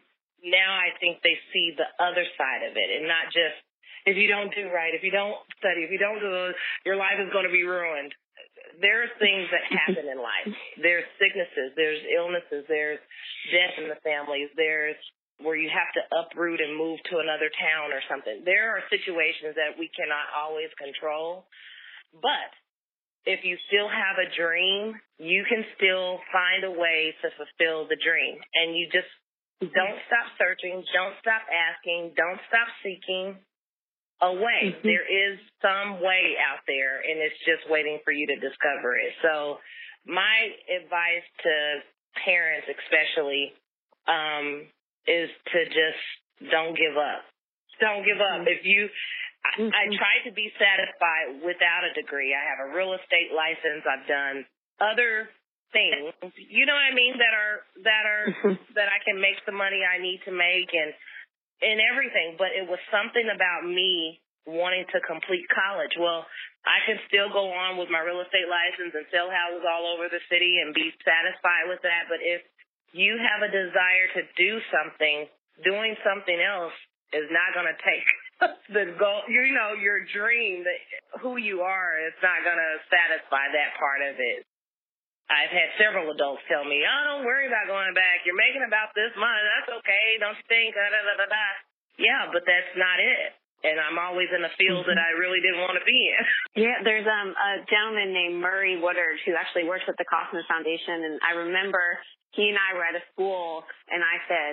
now 0.46 0.70
I 0.74 0.94
think 1.02 1.20
they 1.22 1.36
see 1.52 1.74
the 1.74 1.90
other 1.98 2.24
side 2.38 2.62
of 2.66 2.78
it 2.78 2.88
and 2.88 3.06
not 3.10 3.34
just 3.34 3.58
if 4.08 4.16
you 4.16 4.28
don't 4.30 4.48
do 4.56 4.72
right, 4.72 4.96
if 4.96 5.04
you 5.04 5.12
don't 5.12 5.36
study, 5.60 5.84
if 5.84 5.92
you 5.92 6.00
don't 6.00 6.20
do 6.20 6.56
your 6.88 6.96
life 6.96 7.20
is 7.20 7.28
going 7.32 7.44
to 7.44 7.52
be 7.52 7.64
ruined. 7.64 8.14
There 8.80 9.04
are 9.04 9.10
things 9.20 9.44
that 9.52 9.64
happen 9.84 10.08
in 10.08 10.16
life. 10.16 10.48
There's 10.80 11.04
sicknesses, 11.20 11.76
there's 11.76 12.00
illnesses, 12.08 12.64
there's 12.70 13.02
death 13.52 13.76
in 13.76 13.92
the 13.92 14.00
families, 14.00 14.48
there's 14.56 14.96
where 15.40 15.56
you 15.56 15.72
have 15.72 15.88
to 15.96 16.02
uproot 16.12 16.60
and 16.60 16.76
move 16.76 17.00
to 17.08 17.16
another 17.16 17.48
town 17.56 17.96
or 17.96 18.04
something. 18.08 18.44
There 18.44 18.76
are 18.76 18.84
situations 18.92 19.56
that 19.56 19.72
we 19.72 19.88
cannot 19.96 20.28
always 20.36 20.68
control. 20.76 21.48
But 22.12 22.52
if 23.26 23.44
you 23.44 23.56
still 23.68 23.88
have 23.88 24.16
a 24.16 24.28
dream, 24.32 24.96
you 25.18 25.44
can 25.48 25.64
still 25.76 26.20
find 26.32 26.64
a 26.64 26.72
way 26.72 27.12
to 27.20 27.28
fulfill 27.36 27.84
the 27.88 27.98
dream. 28.00 28.40
And 28.54 28.76
you 28.76 28.88
just 28.88 29.10
don't 29.60 30.00
stop 30.08 30.32
searching. 30.40 30.80
Don't 30.96 31.16
stop 31.20 31.44
asking. 31.52 32.16
Don't 32.16 32.40
stop 32.48 32.68
seeking 32.80 33.36
a 34.24 34.32
way. 34.32 34.72
Mm-hmm. 34.72 34.84
There 34.88 35.04
is 35.04 35.36
some 35.60 36.00
way 36.00 36.36
out 36.40 36.64
there, 36.64 37.00
and 37.04 37.20
it's 37.20 37.36
just 37.44 37.68
waiting 37.68 38.00
for 38.04 38.12
you 38.12 38.26
to 38.28 38.36
discover 38.36 38.96
it. 38.96 39.12
So, 39.20 39.60
my 40.08 40.48
advice 40.64 41.26
to 41.44 41.54
parents, 42.24 42.68
especially, 42.72 43.52
um, 44.08 44.64
is 45.04 45.28
to 45.52 45.60
just 45.68 46.04
don't 46.48 46.72
give 46.72 46.96
up. 46.96 47.24
Don't 47.80 48.04
give 48.04 48.20
up. 48.20 48.44
If 48.48 48.64
you, 48.64 48.88
I, 49.40 49.56
I 49.56 49.62
mm-hmm. 49.64 49.96
try 49.96 50.14
to 50.28 50.32
be 50.36 50.52
satisfied 50.60 51.40
without 51.40 51.88
a 51.88 51.92
degree. 51.96 52.36
I 52.36 52.44
have 52.44 52.60
a 52.60 52.76
real 52.76 52.92
estate 52.92 53.32
license. 53.32 53.82
I've 53.88 54.06
done 54.06 54.44
other 54.80 55.28
things, 55.72 56.10
you 56.34 56.66
know 56.66 56.74
what 56.74 56.90
I 56.90 56.94
mean, 56.94 57.14
that 57.18 57.34
are 57.34 57.56
that 57.86 58.04
are 58.04 58.24
mm-hmm. 58.26 58.74
that 58.74 58.90
I 58.90 58.98
can 59.06 59.22
make 59.22 59.38
the 59.46 59.54
money 59.54 59.86
I 59.86 60.02
need 60.02 60.18
to 60.26 60.32
make 60.34 60.70
and 60.74 60.90
and 61.62 61.78
everything. 61.78 62.36
But 62.36 62.52
it 62.58 62.66
was 62.66 62.82
something 62.90 63.26
about 63.30 63.64
me 63.66 64.18
wanting 64.46 64.84
to 64.90 64.98
complete 65.06 65.46
college. 65.52 65.94
Well, 65.94 66.26
I 66.66 66.82
can 66.84 66.98
still 67.06 67.30
go 67.30 67.48
on 67.54 67.78
with 67.78 67.88
my 67.88 68.02
real 68.02 68.20
estate 68.20 68.50
license 68.50 68.92
and 68.92 69.06
sell 69.14 69.30
houses 69.30 69.64
all 69.64 69.88
over 69.94 70.10
the 70.10 70.20
city 70.28 70.60
and 70.60 70.74
be 70.74 70.90
satisfied 71.06 71.70
with 71.70 71.80
that. 71.86 72.10
But 72.10 72.20
if 72.20 72.42
you 72.90 73.16
have 73.16 73.46
a 73.46 73.50
desire 73.52 74.06
to 74.18 74.22
do 74.34 74.58
something, 74.74 75.30
doing 75.62 75.94
something 76.02 76.36
else 76.36 76.74
is 77.14 77.30
not 77.30 77.54
going 77.54 77.68
to 77.70 77.78
take 77.78 78.06
the 78.74 78.96
goal, 78.96 79.22
you 79.28 79.52
know, 79.52 79.76
your 79.76 80.04
dream, 80.10 80.64
that 80.64 80.80
who 81.20 81.36
you 81.36 81.60
are, 81.60 82.00
it's 82.08 82.20
not 82.24 82.40
going 82.42 82.58
to 82.58 82.72
satisfy 82.88 83.52
that 83.52 83.76
part 83.76 84.00
of 84.00 84.16
it. 84.16 84.44
I've 85.30 85.54
had 85.54 85.70
several 85.78 86.10
adults 86.10 86.42
tell 86.50 86.66
me, 86.66 86.82
"Oh, 86.82 87.02
don't 87.06 87.24
worry 87.28 87.46
about 87.46 87.70
going 87.70 87.94
back. 87.94 88.26
You're 88.26 88.38
making 88.38 88.66
about 88.66 88.90
this 88.98 89.14
much. 89.14 89.38
That's 89.46 89.78
okay. 89.78 90.18
Don't 90.18 90.34
you 90.34 90.46
think?" 90.50 90.74
Da, 90.74 90.90
da, 90.90 91.00
da, 91.06 91.26
da. 91.30 91.46
Yeah, 92.02 92.26
but 92.34 92.42
that's 92.42 92.74
not 92.74 92.98
it. 92.98 93.38
And 93.62 93.78
I'm 93.78 94.00
always 94.00 94.26
in 94.34 94.42
a 94.42 94.50
field 94.58 94.88
mm-hmm. 94.88 94.90
that 94.90 94.98
I 94.98 95.14
really 95.20 95.38
didn't 95.38 95.62
want 95.62 95.78
to 95.78 95.86
be 95.86 96.10
in. 96.10 96.24
Yeah, 96.66 96.82
there's 96.82 97.06
um 97.06 97.30
a 97.30 97.62
gentleman 97.70 98.10
named 98.10 98.42
Murray 98.42 98.74
Woodard 98.74 99.22
who 99.22 99.38
actually 99.38 99.70
works 99.70 99.86
at 99.86 99.94
the 100.02 100.08
Kauffman 100.10 100.42
Foundation, 100.50 101.06
and 101.06 101.16
I 101.22 101.38
remember 101.46 101.78
he 102.34 102.50
and 102.50 102.58
I 102.58 102.74
were 102.74 102.82
at 102.82 102.98
a 102.98 103.04
school, 103.14 103.62
and 103.86 104.02
I 104.02 104.16
said, 104.26 104.52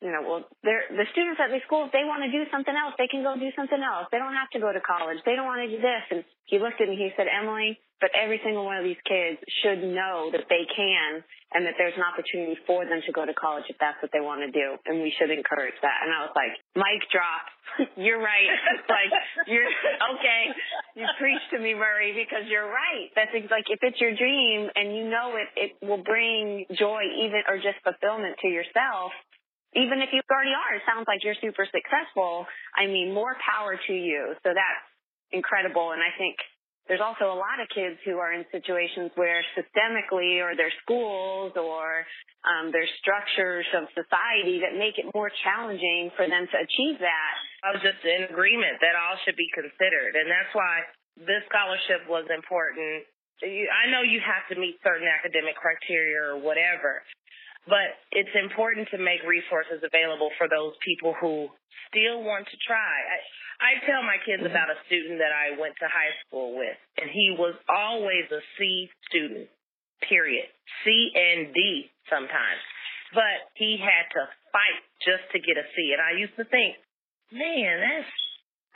you 0.00 0.08
know, 0.08 0.24
well, 0.24 0.42
they're, 0.64 0.88
the 0.88 1.04
students 1.12 1.36
at 1.36 1.52
these 1.52 1.64
schools, 1.68 1.92
they 1.92 2.08
want 2.08 2.24
to 2.24 2.32
do 2.32 2.48
something 2.48 2.72
else. 2.72 2.96
They 2.96 3.08
can 3.08 3.20
go 3.20 3.36
do 3.36 3.52
something 3.52 3.80
else. 3.80 4.08
They 4.08 4.16
don't 4.16 4.32
have 4.32 4.48
to 4.56 4.60
go 4.60 4.72
to 4.72 4.80
college. 4.80 5.20
They 5.28 5.36
don't 5.36 5.44
want 5.44 5.60
to 5.60 5.68
do 5.68 5.76
this. 5.76 6.04
And 6.08 6.24
he 6.48 6.56
looked 6.56 6.80
at 6.80 6.88
me, 6.88 6.96
he 6.96 7.12
said, 7.20 7.28
Emily, 7.28 7.76
but 8.00 8.08
every 8.16 8.40
single 8.40 8.64
one 8.64 8.80
of 8.80 8.84
these 8.84 9.00
kids 9.04 9.36
should 9.60 9.84
know 9.84 10.32
that 10.32 10.48
they 10.48 10.64
can 10.64 11.20
and 11.52 11.68
that 11.68 11.76
there's 11.76 11.92
an 12.00 12.06
opportunity 12.06 12.56
for 12.64 12.88
them 12.88 13.04
to 13.04 13.12
go 13.12 13.28
to 13.28 13.36
college 13.36 13.68
if 13.68 13.76
that's 13.76 14.00
what 14.00 14.08
they 14.16 14.24
want 14.24 14.40
to 14.40 14.48
do. 14.48 14.80
And 14.88 15.04
we 15.04 15.12
should 15.20 15.28
encourage 15.28 15.76
that. 15.84 16.00
And 16.00 16.08
I 16.08 16.24
was 16.24 16.32
like, 16.32 16.56
mic 16.80 17.04
drop. 17.12 17.44
you're 18.00 18.24
right. 18.24 18.48
Like, 18.88 19.12
you're, 19.46 19.68
okay. 20.16 20.42
You 20.96 21.04
preach 21.20 21.44
to 21.52 21.60
me, 21.60 21.76
Murray, 21.76 22.16
because 22.16 22.48
you're 22.48 22.72
right. 22.72 23.12
That's 23.12 23.36
like, 23.52 23.68
if 23.68 23.84
it's 23.84 24.00
your 24.00 24.16
dream 24.16 24.72
and 24.74 24.96
you 24.96 25.04
know 25.12 25.36
it, 25.36 25.48
it 25.54 25.70
will 25.84 26.02
bring 26.02 26.64
joy 26.72 27.04
even, 27.20 27.44
or 27.46 27.60
just 27.60 27.78
fulfillment 27.84 28.40
to 28.40 28.48
yourself, 28.48 29.12
even 29.74 30.02
if 30.02 30.10
you 30.10 30.20
already 30.26 30.50
are, 30.50 30.74
it 30.74 30.82
sounds 30.82 31.06
like 31.06 31.22
you're 31.22 31.38
super 31.38 31.66
successful. 31.66 32.46
I 32.74 32.86
mean, 32.90 33.14
more 33.14 33.38
power 33.38 33.78
to 33.78 33.94
you. 33.94 34.34
So 34.42 34.50
that's 34.50 34.86
incredible. 35.30 35.94
And 35.94 36.02
I 36.02 36.10
think 36.18 36.34
there's 36.90 37.02
also 37.04 37.30
a 37.30 37.38
lot 37.38 37.62
of 37.62 37.70
kids 37.70 38.02
who 38.02 38.18
are 38.18 38.34
in 38.34 38.42
situations 38.50 39.14
where 39.14 39.46
systemically 39.54 40.42
or 40.42 40.58
their 40.58 40.74
schools 40.82 41.54
or 41.54 42.02
um, 42.42 42.74
their 42.74 42.88
structures 42.98 43.62
of 43.78 43.86
society 43.94 44.58
that 44.66 44.74
make 44.74 44.98
it 44.98 45.06
more 45.14 45.30
challenging 45.46 46.10
for 46.18 46.26
them 46.26 46.50
to 46.50 46.56
achieve 46.58 46.98
that. 46.98 47.34
I 47.62 47.70
was 47.70 47.78
just 47.78 48.02
in 48.02 48.26
agreement 48.26 48.82
that 48.82 48.98
all 48.98 49.14
should 49.22 49.38
be 49.38 49.46
considered. 49.54 50.18
And 50.18 50.26
that's 50.26 50.50
why 50.50 50.82
this 51.14 51.46
scholarship 51.46 52.10
was 52.10 52.26
important. 52.26 53.06
I 53.46 53.86
know 53.88 54.02
you 54.02 54.18
have 54.20 54.50
to 54.50 54.58
meet 54.58 54.82
certain 54.82 55.06
academic 55.06 55.56
criteria 55.56 56.34
or 56.34 56.42
whatever, 56.42 57.06
but 57.68 58.00
it's 58.12 58.32
important 58.36 58.88
to 58.90 58.98
make 58.98 59.20
resources 59.26 59.84
available 59.84 60.32
for 60.40 60.48
those 60.48 60.72
people 60.80 61.12
who 61.20 61.48
still 61.88 62.24
want 62.24 62.48
to 62.48 62.56
try. 62.64 62.78
I, 62.78 63.18
I 63.60 63.72
tell 63.84 64.00
my 64.00 64.16
kids 64.24 64.40
mm-hmm. 64.40 64.54
about 64.54 64.72
a 64.72 64.78
student 64.88 65.20
that 65.20 65.34
I 65.34 65.58
went 65.60 65.76
to 65.80 65.86
high 65.90 66.14
school 66.24 66.56
with, 66.56 66.78
and 66.96 67.12
he 67.12 67.36
was 67.36 67.52
always 67.68 68.24
a 68.32 68.40
C 68.56 68.88
student, 69.10 69.52
period. 70.08 70.48
C 70.84 71.12
and 71.12 71.52
D 71.52 71.90
sometimes. 72.08 72.62
But 73.12 73.50
he 73.58 73.76
had 73.76 74.06
to 74.14 74.22
fight 74.54 74.80
just 75.02 75.26
to 75.34 75.42
get 75.42 75.58
a 75.58 75.66
C. 75.74 75.92
And 75.92 76.00
I 76.00 76.14
used 76.14 76.38
to 76.38 76.46
think, 76.46 76.78
man, 77.34 77.82
that's, 77.82 78.14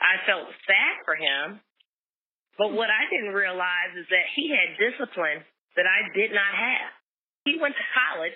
I 0.03 0.19
felt 0.27 0.51
sad 0.67 0.93
for 1.07 1.15
him. 1.15 1.63
But 2.59 2.75
what 2.75 2.91
I 2.91 3.07
didn't 3.11 3.35
realize 3.35 3.95
is 3.95 4.07
that 4.11 4.27
he 4.35 4.51
had 4.51 4.79
discipline 4.79 5.43
that 5.75 5.87
I 5.87 6.07
did 6.15 6.31
not 6.31 6.51
have. 6.51 6.91
He 7.47 7.59
went 7.59 7.75
to 7.75 7.85
college 7.95 8.35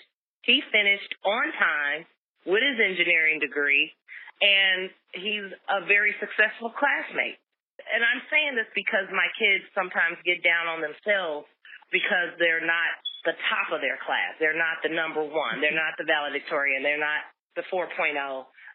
he 0.50 0.66
finished 0.74 1.14
on 1.22 1.46
time 1.62 2.10
with 2.50 2.66
his 2.66 2.82
engineering 2.82 3.38
degree, 3.38 3.94
and 4.42 4.90
he's 5.14 5.54
a 5.70 5.86
very 5.86 6.18
successful 6.18 6.74
classmate. 6.74 7.38
And 7.86 8.02
I'm 8.02 8.26
saying 8.34 8.58
this 8.58 8.70
because 8.74 9.06
my 9.14 9.30
kids 9.38 9.62
sometimes 9.78 10.18
get 10.26 10.42
down 10.42 10.66
on 10.66 10.82
themselves 10.82 11.46
because 11.94 12.34
they're 12.42 12.66
not 12.66 12.90
the 13.30 13.38
top 13.46 13.70
of 13.70 13.86
their 13.86 14.02
class. 14.02 14.34
They're 14.42 14.58
not 14.58 14.82
the 14.82 14.90
number 14.90 15.22
one. 15.22 15.62
They're 15.62 15.76
not 15.76 15.94
the 16.02 16.10
valedictorian. 16.10 16.82
They're 16.82 17.02
not 17.02 17.30
the 17.54 17.66
4.0. 17.70 18.18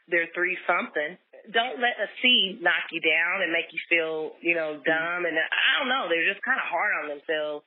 They're 0.07 0.31
three 0.31 0.55
something. 0.69 1.19
Don't 1.51 1.83
let 1.83 1.99
a 1.99 2.09
C 2.23 2.61
knock 2.63 2.87
you 2.95 3.03
down 3.03 3.43
and 3.43 3.51
make 3.51 3.73
you 3.75 3.81
feel, 3.91 4.39
you 4.41 4.55
know, 4.55 4.79
dumb. 4.79 5.21
And 5.27 5.35
I 5.35 5.71
don't 5.81 5.91
know. 5.91 6.07
They're 6.07 6.29
just 6.29 6.45
kind 6.45 6.61
of 6.61 6.69
hard 6.71 6.93
on 7.03 7.07
themselves. 7.19 7.67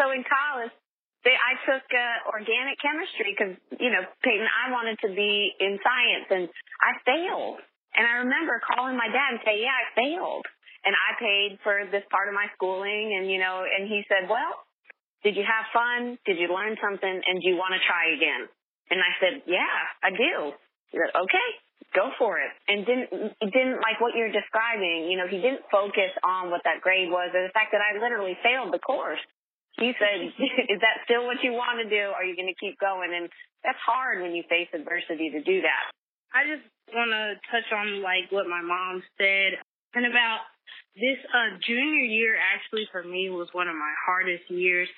So 0.00 0.10
in 0.10 0.24
college, 0.26 0.74
they, 1.24 1.32
I 1.32 1.56
took 1.64 1.84
uh, 1.88 2.36
organic 2.36 2.76
chemistry 2.84 3.32
because, 3.32 3.56
you 3.80 3.88
know, 3.88 4.04
Peyton, 4.20 4.44
I 4.44 4.70
wanted 4.70 5.00
to 5.08 5.10
be 5.16 5.56
in 5.56 5.80
science 5.80 6.28
and 6.28 6.44
I 6.84 6.90
failed. 7.02 7.64
And 7.96 8.04
I 8.04 8.28
remember 8.28 8.60
calling 8.60 8.96
my 8.96 9.08
dad 9.08 9.40
and 9.40 9.40
say, 9.40 9.64
yeah, 9.64 9.72
I 9.72 9.84
failed. 9.96 10.44
And 10.84 10.92
I 10.92 11.16
paid 11.16 11.50
for 11.64 11.88
this 11.88 12.04
part 12.12 12.28
of 12.28 12.36
my 12.36 12.44
schooling 12.52 13.16
and, 13.16 13.24
you 13.32 13.40
know, 13.40 13.64
and 13.64 13.88
he 13.88 14.04
said, 14.04 14.28
well, 14.28 14.68
did 15.24 15.32
you 15.32 15.48
have 15.48 15.64
fun? 15.72 16.20
Did 16.28 16.36
you 16.36 16.52
learn 16.52 16.76
something? 16.76 17.16
And 17.24 17.40
do 17.40 17.48
you 17.48 17.56
want 17.56 17.72
to 17.72 17.80
try 17.88 18.12
again? 18.12 18.44
And 18.92 19.00
I 19.00 19.12
said, 19.16 19.34
yeah, 19.48 19.76
I 20.04 20.12
do. 20.12 20.52
He 20.92 21.00
said, 21.00 21.08
okay, 21.16 21.48
go 21.96 22.12
for 22.20 22.36
it. 22.36 22.52
And 22.68 22.84
didn't, 22.84 23.32
didn't 23.40 23.80
like 23.80 23.96
what 24.04 24.12
you're 24.12 24.28
describing. 24.28 25.08
You 25.08 25.16
know, 25.16 25.24
he 25.24 25.40
didn't 25.40 25.64
focus 25.72 26.12
on 26.20 26.52
what 26.52 26.60
that 26.68 26.84
grade 26.84 27.08
was 27.08 27.32
or 27.32 27.48
the 27.48 27.54
fact 27.56 27.72
that 27.72 27.80
I 27.80 27.96
literally 27.96 28.36
failed 28.44 28.76
the 28.76 28.84
course 28.84 29.24
he 29.78 29.92
said, 29.98 30.18
is 30.74 30.80
that 30.80 31.02
still 31.04 31.26
what 31.26 31.42
you 31.42 31.52
want 31.52 31.82
to 31.82 31.88
do? 31.88 32.12
Are 32.14 32.24
you 32.24 32.36
going 32.36 32.50
to 32.50 32.58
keep 32.58 32.78
going? 32.78 33.10
And 33.14 33.28
that's 33.62 33.80
hard 33.82 34.22
when 34.22 34.34
you 34.34 34.42
face 34.48 34.68
adversity 34.72 35.30
to 35.34 35.40
do 35.42 35.62
that. 35.62 35.90
I 36.34 36.46
just 36.46 36.66
want 36.90 37.10
to 37.14 37.38
touch 37.50 37.68
on 37.70 38.02
like 38.02 38.30
what 38.30 38.46
my 38.46 38.62
mom 38.62 39.02
said 39.18 39.58
and 39.94 40.06
about 40.06 40.46
this 40.94 41.18
uh, 41.30 41.58
junior 41.66 42.06
year 42.06 42.34
actually 42.38 42.86
for 42.90 43.02
me 43.02 43.30
was 43.30 43.48
one 43.52 43.68
of 43.68 43.74
my 43.74 43.94
hardest 44.06 44.46
years. 44.50 44.88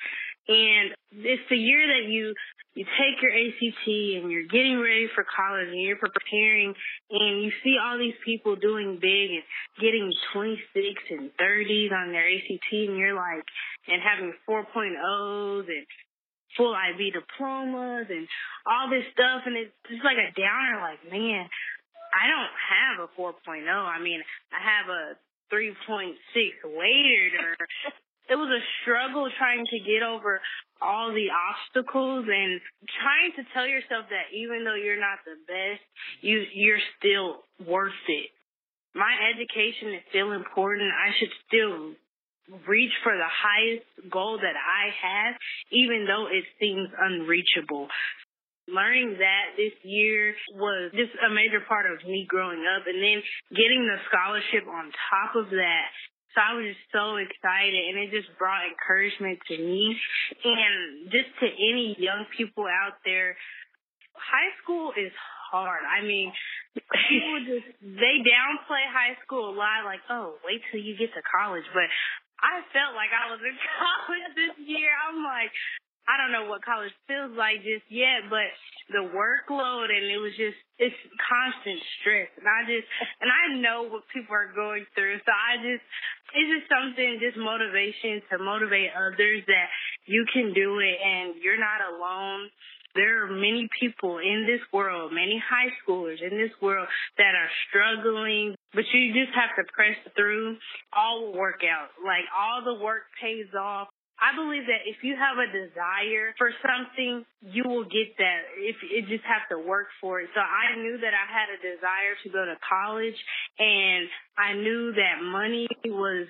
And 0.49 0.95
it's 1.13 1.43
the 1.51 1.57
year 1.57 1.87
that 1.87 2.09
you 2.09 2.35
you 2.77 2.85
take 2.85 3.17
your 3.25 3.33
ACT 3.33 3.89
and 3.89 4.31
you're 4.31 4.47
getting 4.53 4.79
ready 4.79 5.09
for 5.17 5.25
college 5.25 5.69
and 5.73 5.81
you're 5.81 5.97
preparing 5.97 6.75
and 7.11 7.43
you 7.43 7.51
see 7.65 7.81
all 7.81 7.97
these 7.97 8.17
people 8.23 8.55
doing 8.55 9.01
big 9.01 9.33
and 9.33 9.45
getting 9.81 10.13
26 10.35 10.61
and 11.11 11.33
30s 11.41 11.91
on 11.91 12.13
their 12.13 12.29
ACT 12.29 12.69
and 12.71 12.99
you're 13.01 13.17
like, 13.17 13.41
and 13.89 14.05
having 14.05 14.35
4.0s 14.45 15.67
and 15.73 15.87
full 16.55 16.77
IB 16.77 17.17
diplomas 17.17 18.13
and 18.13 18.29
all 18.69 18.93
this 18.93 19.09
stuff 19.13 19.49
and 19.49 19.57
it's 19.57 19.73
just 19.89 20.05
like 20.05 20.21
a 20.21 20.37
downer 20.37 20.77
like, 20.85 21.01
man, 21.11 21.49
I 22.13 22.29
don't 22.29 22.55
have 22.61 23.09
a 23.09 23.09
4.0. 23.17 23.65
I 23.73 24.03
mean, 24.05 24.21
I 24.53 24.61
have 24.61 24.93
a 24.93 25.17
3.6 25.49 26.13
weighted 26.77 27.33
it 28.29 28.37
was 28.37 28.51
a 28.51 28.63
struggle 28.83 29.29
trying 29.39 29.65
to 29.67 29.79
get 29.81 30.03
over 30.03 30.41
all 30.83 31.13
the 31.13 31.29
obstacles 31.31 32.27
and 32.29 32.61
trying 33.01 33.33
to 33.37 33.43
tell 33.55 33.67
yourself 33.67 34.07
that 34.11 34.35
even 34.35 34.65
though 34.65 34.77
you're 34.77 35.01
not 35.01 35.23
the 35.25 35.39
best, 35.47 35.83
you 36.21 36.45
you're 36.53 36.83
still 36.99 37.43
worth 37.65 38.05
it. 38.09 38.31
My 38.95 39.13
education 39.29 39.95
is 39.95 40.03
still 40.09 40.33
important. 40.33 40.89
I 40.89 41.13
should 41.19 41.33
still 41.47 41.93
reach 42.67 42.93
for 43.03 43.13
the 43.13 43.29
highest 43.29 44.11
goal 44.11 44.39
that 44.39 44.57
I 44.57 44.85
have, 45.03 45.35
even 45.73 46.07
though 46.07 46.27
it 46.31 46.45
seems 46.61 46.89
unreachable. 46.97 47.89
Learning 48.67 49.15
that 49.19 49.55
this 49.57 49.75
year 49.83 50.35
was 50.55 50.91
just 50.91 51.15
a 51.23 51.31
major 51.31 51.63
part 51.69 51.87
of 51.87 52.03
me 52.03 52.27
growing 52.27 52.65
up 52.67 52.87
and 52.87 52.99
then 52.99 53.23
getting 53.55 53.87
the 53.87 53.99
scholarship 54.11 54.67
on 54.67 54.91
top 55.11 55.37
of 55.37 55.51
that. 55.51 55.91
So 56.37 56.45
I 56.45 56.53
was 56.53 56.69
just 56.69 56.85
so 56.93 57.17
excited 57.17 57.81
and 57.89 57.97
it 57.97 58.13
just 58.13 58.29
brought 58.37 58.69
encouragement 58.69 59.41
to 59.49 59.57
me 59.57 59.97
and 60.45 61.09
just 61.09 61.33
to 61.41 61.49
any 61.49 61.97
young 61.97 62.29
people 62.37 62.69
out 62.69 63.01
there. 63.09 63.41
High 64.13 64.53
school 64.61 64.93
is 65.01 65.17
hard. 65.49 65.81
I 65.89 66.05
mean, 66.05 66.29
people 67.09 67.41
just, 67.49 67.73
they 67.81 68.21
downplay 68.21 68.85
high 68.85 69.17
school 69.25 69.49
a 69.49 69.57
lot 69.57 69.89
like, 69.89 70.05
oh, 70.13 70.37
wait 70.45 70.61
till 70.69 70.85
you 70.85 70.93
get 71.01 71.09
to 71.17 71.25
college. 71.25 71.65
But 71.73 71.89
I 72.45 72.61
felt 72.69 72.93
like 72.93 73.17
I 73.17 73.33
was 73.33 73.41
in 73.41 73.57
college 73.81 74.29
this 74.37 74.55
year. 74.61 74.93
I'm 75.09 75.25
like, 75.25 75.53
I 76.07 76.15
don't 76.17 76.31
know 76.31 76.47
what 76.47 76.63
college 76.63 76.95
feels 77.11 77.35
like 77.35 77.67
just 77.67 77.83
yet, 77.91 78.31
but 78.31 78.47
the 78.95 79.11
workload 79.11 79.91
and 79.91 80.07
it 80.07 80.23
was 80.23 80.31
just 80.39 80.55
it's 80.79 80.95
constant 81.19 81.83
stress 81.99 82.31
and 82.39 82.47
I 82.47 82.63
just 82.63 82.87
and 83.19 83.27
I 83.27 83.59
know 83.59 83.91
what 83.91 84.07
people 84.15 84.31
are 84.31 84.55
going 84.55 84.87
through. 84.95 85.19
So 85.27 85.33
I 85.35 85.59
just 85.59 85.83
it's 86.31 86.51
just 86.55 86.71
something 86.71 87.19
just 87.19 87.35
motivation 87.35 88.23
to 88.31 88.39
motivate 88.39 88.95
others 88.95 89.43
that 89.51 89.69
you 90.07 90.23
can 90.31 90.55
do 90.55 90.79
it 90.79 90.95
and 91.03 91.43
you're 91.43 91.59
not 91.59 91.83
alone. 91.83 92.55
There 92.95 93.27
are 93.27 93.31
many 93.31 93.69
people 93.79 94.19
in 94.25 94.47
this 94.49 94.63
world, 94.73 95.13
many 95.13 95.37
high 95.37 95.69
schoolers 95.83 96.23
in 96.23 96.39
this 96.39 96.55
world 96.63 96.89
that 97.19 97.35
are 97.37 97.51
struggling, 97.69 98.55
but 98.73 98.89
you 98.95 99.13
just 99.13 99.37
have 99.37 99.53
to 99.59 99.69
press 99.75 99.99
through. 100.17 100.57
All 100.97 101.27
will 101.27 101.37
work 101.37 101.61
out. 101.61 101.93
Like 102.01 102.25
all 102.33 102.65
the 102.65 102.81
work 102.83 103.03
pays 103.21 103.53
off 103.53 103.89
I 104.17 104.33
believe 104.33 104.65
that 104.65 104.89
if 104.89 105.05
you 105.05 105.13
have 105.13 105.37
a 105.37 105.49
desire 105.53 106.33
for 106.41 106.49
something, 106.65 107.25
you 107.45 107.65
will 107.69 107.85
get 107.85 108.17
that. 108.17 108.49
If 108.57 108.81
you 108.81 109.05
just 109.05 109.29
have 109.29 109.45
to 109.53 109.61
work 109.61 109.93
for 110.01 110.21
it. 110.21 110.33
So 110.33 110.41
I 110.41 110.77
knew 110.81 110.97
that 110.97 111.13
I 111.13 111.27
had 111.29 111.53
a 111.53 111.61
desire 111.61 112.17
to 112.25 112.29
go 112.33 112.45
to 112.45 112.57
college 112.65 113.17
and 113.61 114.09
I 114.41 114.57
knew 114.57 114.93
that 114.97 115.21
money 115.21 115.69
was 115.85 116.27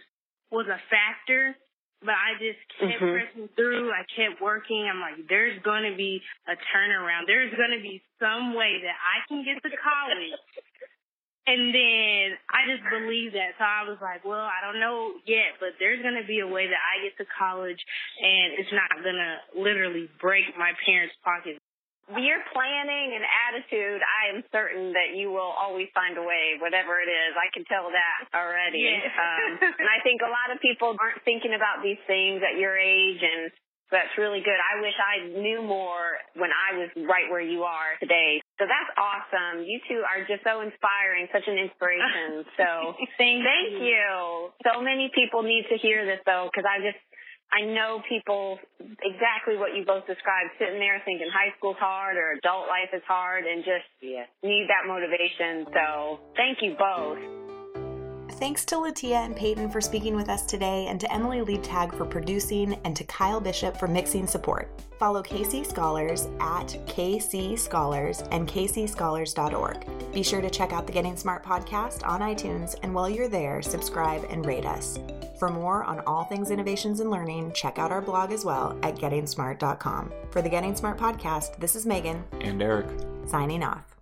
was 0.50 0.66
a 0.66 0.78
factor, 0.90 1.54
but 2.02 2.14
I 2.14 2.38
just 2.38 2.58
kept 2.78 3.02
mm-hmm. 3.02 3.14
pressing 3.14 3.48
through. 3.54 3.90
I 3.90 4.02
kept 4.14 4.42
working. 4.42 4.86
I'm 4.86 5.02
like, 5.02 5.26
there's 5.28 5.58
going 5.62 5.86
to 5.90 5.96
be 5.96 6.22
a 6.46 6.54
turnaround. 6.74 7.26
There's 7.26 7.54
going 7.54 7.74
to 7.74 7.82
be 7.82 8.02
some 8.18 8.54
way 8.54 8.82
that 8.82 8.94
I 8.98 9.26
can 9.26 9.42
get 9.46 9.62
to 9.62 9.70
college 9.78 10.38
and 11.46 11.70
then 11.70 12.34
I 12.50 12.66
just 12.66 12.82
believed 12.90 13.38
that. 13.38 13.54
So 13.54 13.62
I 13.62 13.86
was 13.86 14.02
like, 14.02 14.26
well, 14.26 14.42
I 14.42 14.58
don't 14.66 14.82
know 14.82 15.14
yet, 15.30 15.62
but 15.62 15.78
there's 15.78 16.02
going 16.02 16.18
to 16.18 16.26
be 16.26 16.42
a 16.42 16.48
way 16.48 16.66
that 16.66 16.82
I 16.82 17.06
get 17.06 17.14
to 17.22 17.26
college 17.30 17.78
and 18.18 18.58
it's 18.58 18.74
not 18.74 18.90
going 18.98 19.14
to 19.14 19.32
literally 19.54 20.10
break 20.18 20.50
my 20.58 20.74
parents' 20.82 21.14
pockets. 21.22 21.62
Your 22.06 22.38
planning 22.54 23.18
and 23.18 23.26
attitude, 23.50 23.98
I 23.98 24.30
am 24.30 24.46
certain 24.54 24.94
that 24.94 25.18
you 25.18 25.34
will 25.34 25.50
always 25.58 25.90
find 25.90 26.14
a 26.14 26.22
way, 26.22 26.54
whatever 26.62 27.02
it 27.02 27.10
is. 27.10 27.34
I 27.34 27.50
can 27.50 27.66
tell 27.66 27.90
that 27.90 28.30
already. 28.30 28.86
Yeah. 28.86 29.10
um, 29.10 29.74
and 29.82 29.88
I 29.90 29.98
think 30.06 30.22
a 30.22 30.30
lot 30.30 30.54
of 30.54 30.62
people 30.62 30.94
aren't 30.98 31.18
thinking 31.26 31.54
about 31.58 31.82
these 31.82 31.98
things 32.06 32.46
at 32.46 32.62
your 32.62 32.78
age 32.78 33.22
and 33.22 33.50
that's 33.90 34.10
really 34.18 34.42
good. 34.42 34.58
I 34.58 34.82
wish 34.82 34.96
I 34.98 35.16
knew 35.38 35.62
more 35.62 36.18
when 36.34 36.50
I 36.50 36.78
was 36.78 36.90
right 37.06 37.30
where 37.30 37.44
you 37.44 37.62
are 37.62 37.94
today. 38.00 38.42
So 38.58 38.66
that's 38.66 38.90
awesome. 38.98 39.62
You 39.62 39.78
two 39.86 40.02
are 40.02 40.26
just 40.26 40.42
so 40.42 40.60
inspiring, 40.60 41.30
such 41.32 41.46
an 41.46 41.58
inspiration. 41.58 42.44
So 42.56 42.96
thank, 43.18 43.44
thank 43.44 43.78
you. 43.78 43.92
you. 43.92 44.50
So 44.64 44.80
many 44.80 45.10
people 45.14 45.42
need 45.42 45.66
to 45.68 45.76
hear 45.76 46.06
this 46.06 46.20
though, 46.24 46.48
because 46.50 46.64
I 46.64 46.80
just, 46.80 46.98
I 47.52 47.66
know 47.68 48.02
people 48.08 48.58
exactly 49.04 49.56
what 49.56 49.76
you 49.76 49.84
both 49.84 50.06
described, 50.06 50.56
sitting 50.58 50.80
there 50.80 51.02
thinking 51.04 51.28
high 51.28 51.52
school's 51.58 51.76
hard 51.78 52.16
or 52.16 52.32
adult 52.32 52.68
life 52.68 52.90
is 52.94 53.02
hard 53.06 53.44
and 53.44 53.62
just 53.62 53.86
yeah. 54.00 54.24
need 54.42 54.66
that 54.72 54.88
motivation. 54.88 55.66
So 55.72 56.20
thank 56.34 56.62
you 56.62 56.74
both. 56.78 57.45
Thanks 58.38 58.66
to 58.66 58.74
Latia 58.74 59.24
and 59.24 59.34
Peyton 59.34 59.70
for 59.70 59.80
speaking 59.80 60.14
with 60.14 60.28
us 60.28 60.44
today, 60.44 60.88
and 60.88 61.00
to 61.00 61.10
Emily 61.10 61.38
Liebtag 61.38 61.96
for 61.96 62.04
producing, 62.04 62.74
and 62.84 62.94
to 62.94 63.02
Kyle 63.04 63.40
Bishop 63.40 63.78
for 63.78 63.88
mixing 63.88 64.26
support. 64.26 64.68
Follow 64.98 65.22
KC 65.22 65.64
Scholars 65.64 66.28
at 66.38 66.66
KC 66.86 67.58
Scholars 67.58 68.24
and 68.32 68.46
kcscholars.org. 68.46 70.12
Be 70.12 70.22
sure 70.22 70.42
to 70.42 70.50
check 70.50 70.74
out 70.74 70.86
the 70.86 70.92
Getting 70.92 71.16
Smart 71.16 71.42
podcast 71.42 72.06
on 72.06 72.20
iTunes, 72.20 72.74
and 72.82 72.94
while 72.94 73.08
you're 73.08 73.28
there, 73.28 73.62
subscribe 73.62 74.26
and 74.28 74.44
rate 74.44 74.66
us. 74.66 74.98
For 75.38 75.48
more 75.48 75.84
on 75.84 76.00
all 76.00 76.24
things 76.24 76.50
innovations 76.50 77.00
and 77.00 77.10
learning, 77.10 77.52
check 77.54 77.78
out 77.78 77.90
our 77.90 78.02
blog 78.02 78.32
as 78.32 78.44
well 78.44 78.78
at 78.82 78.96
gettingsmart.com. 78.96 80.12
For 80.30 80.42
the 80.42 80.50
Getting 80.50 80.76
Smart 80.76 80.98
podcast, 80.98 81.58
this 81.58 81.74
is 81.74 81.86
Megan 81.86 82.22
and 82.42 82.60
Eric 82.60 82.86
signing 83.26 83.62
off. 83.62 83.95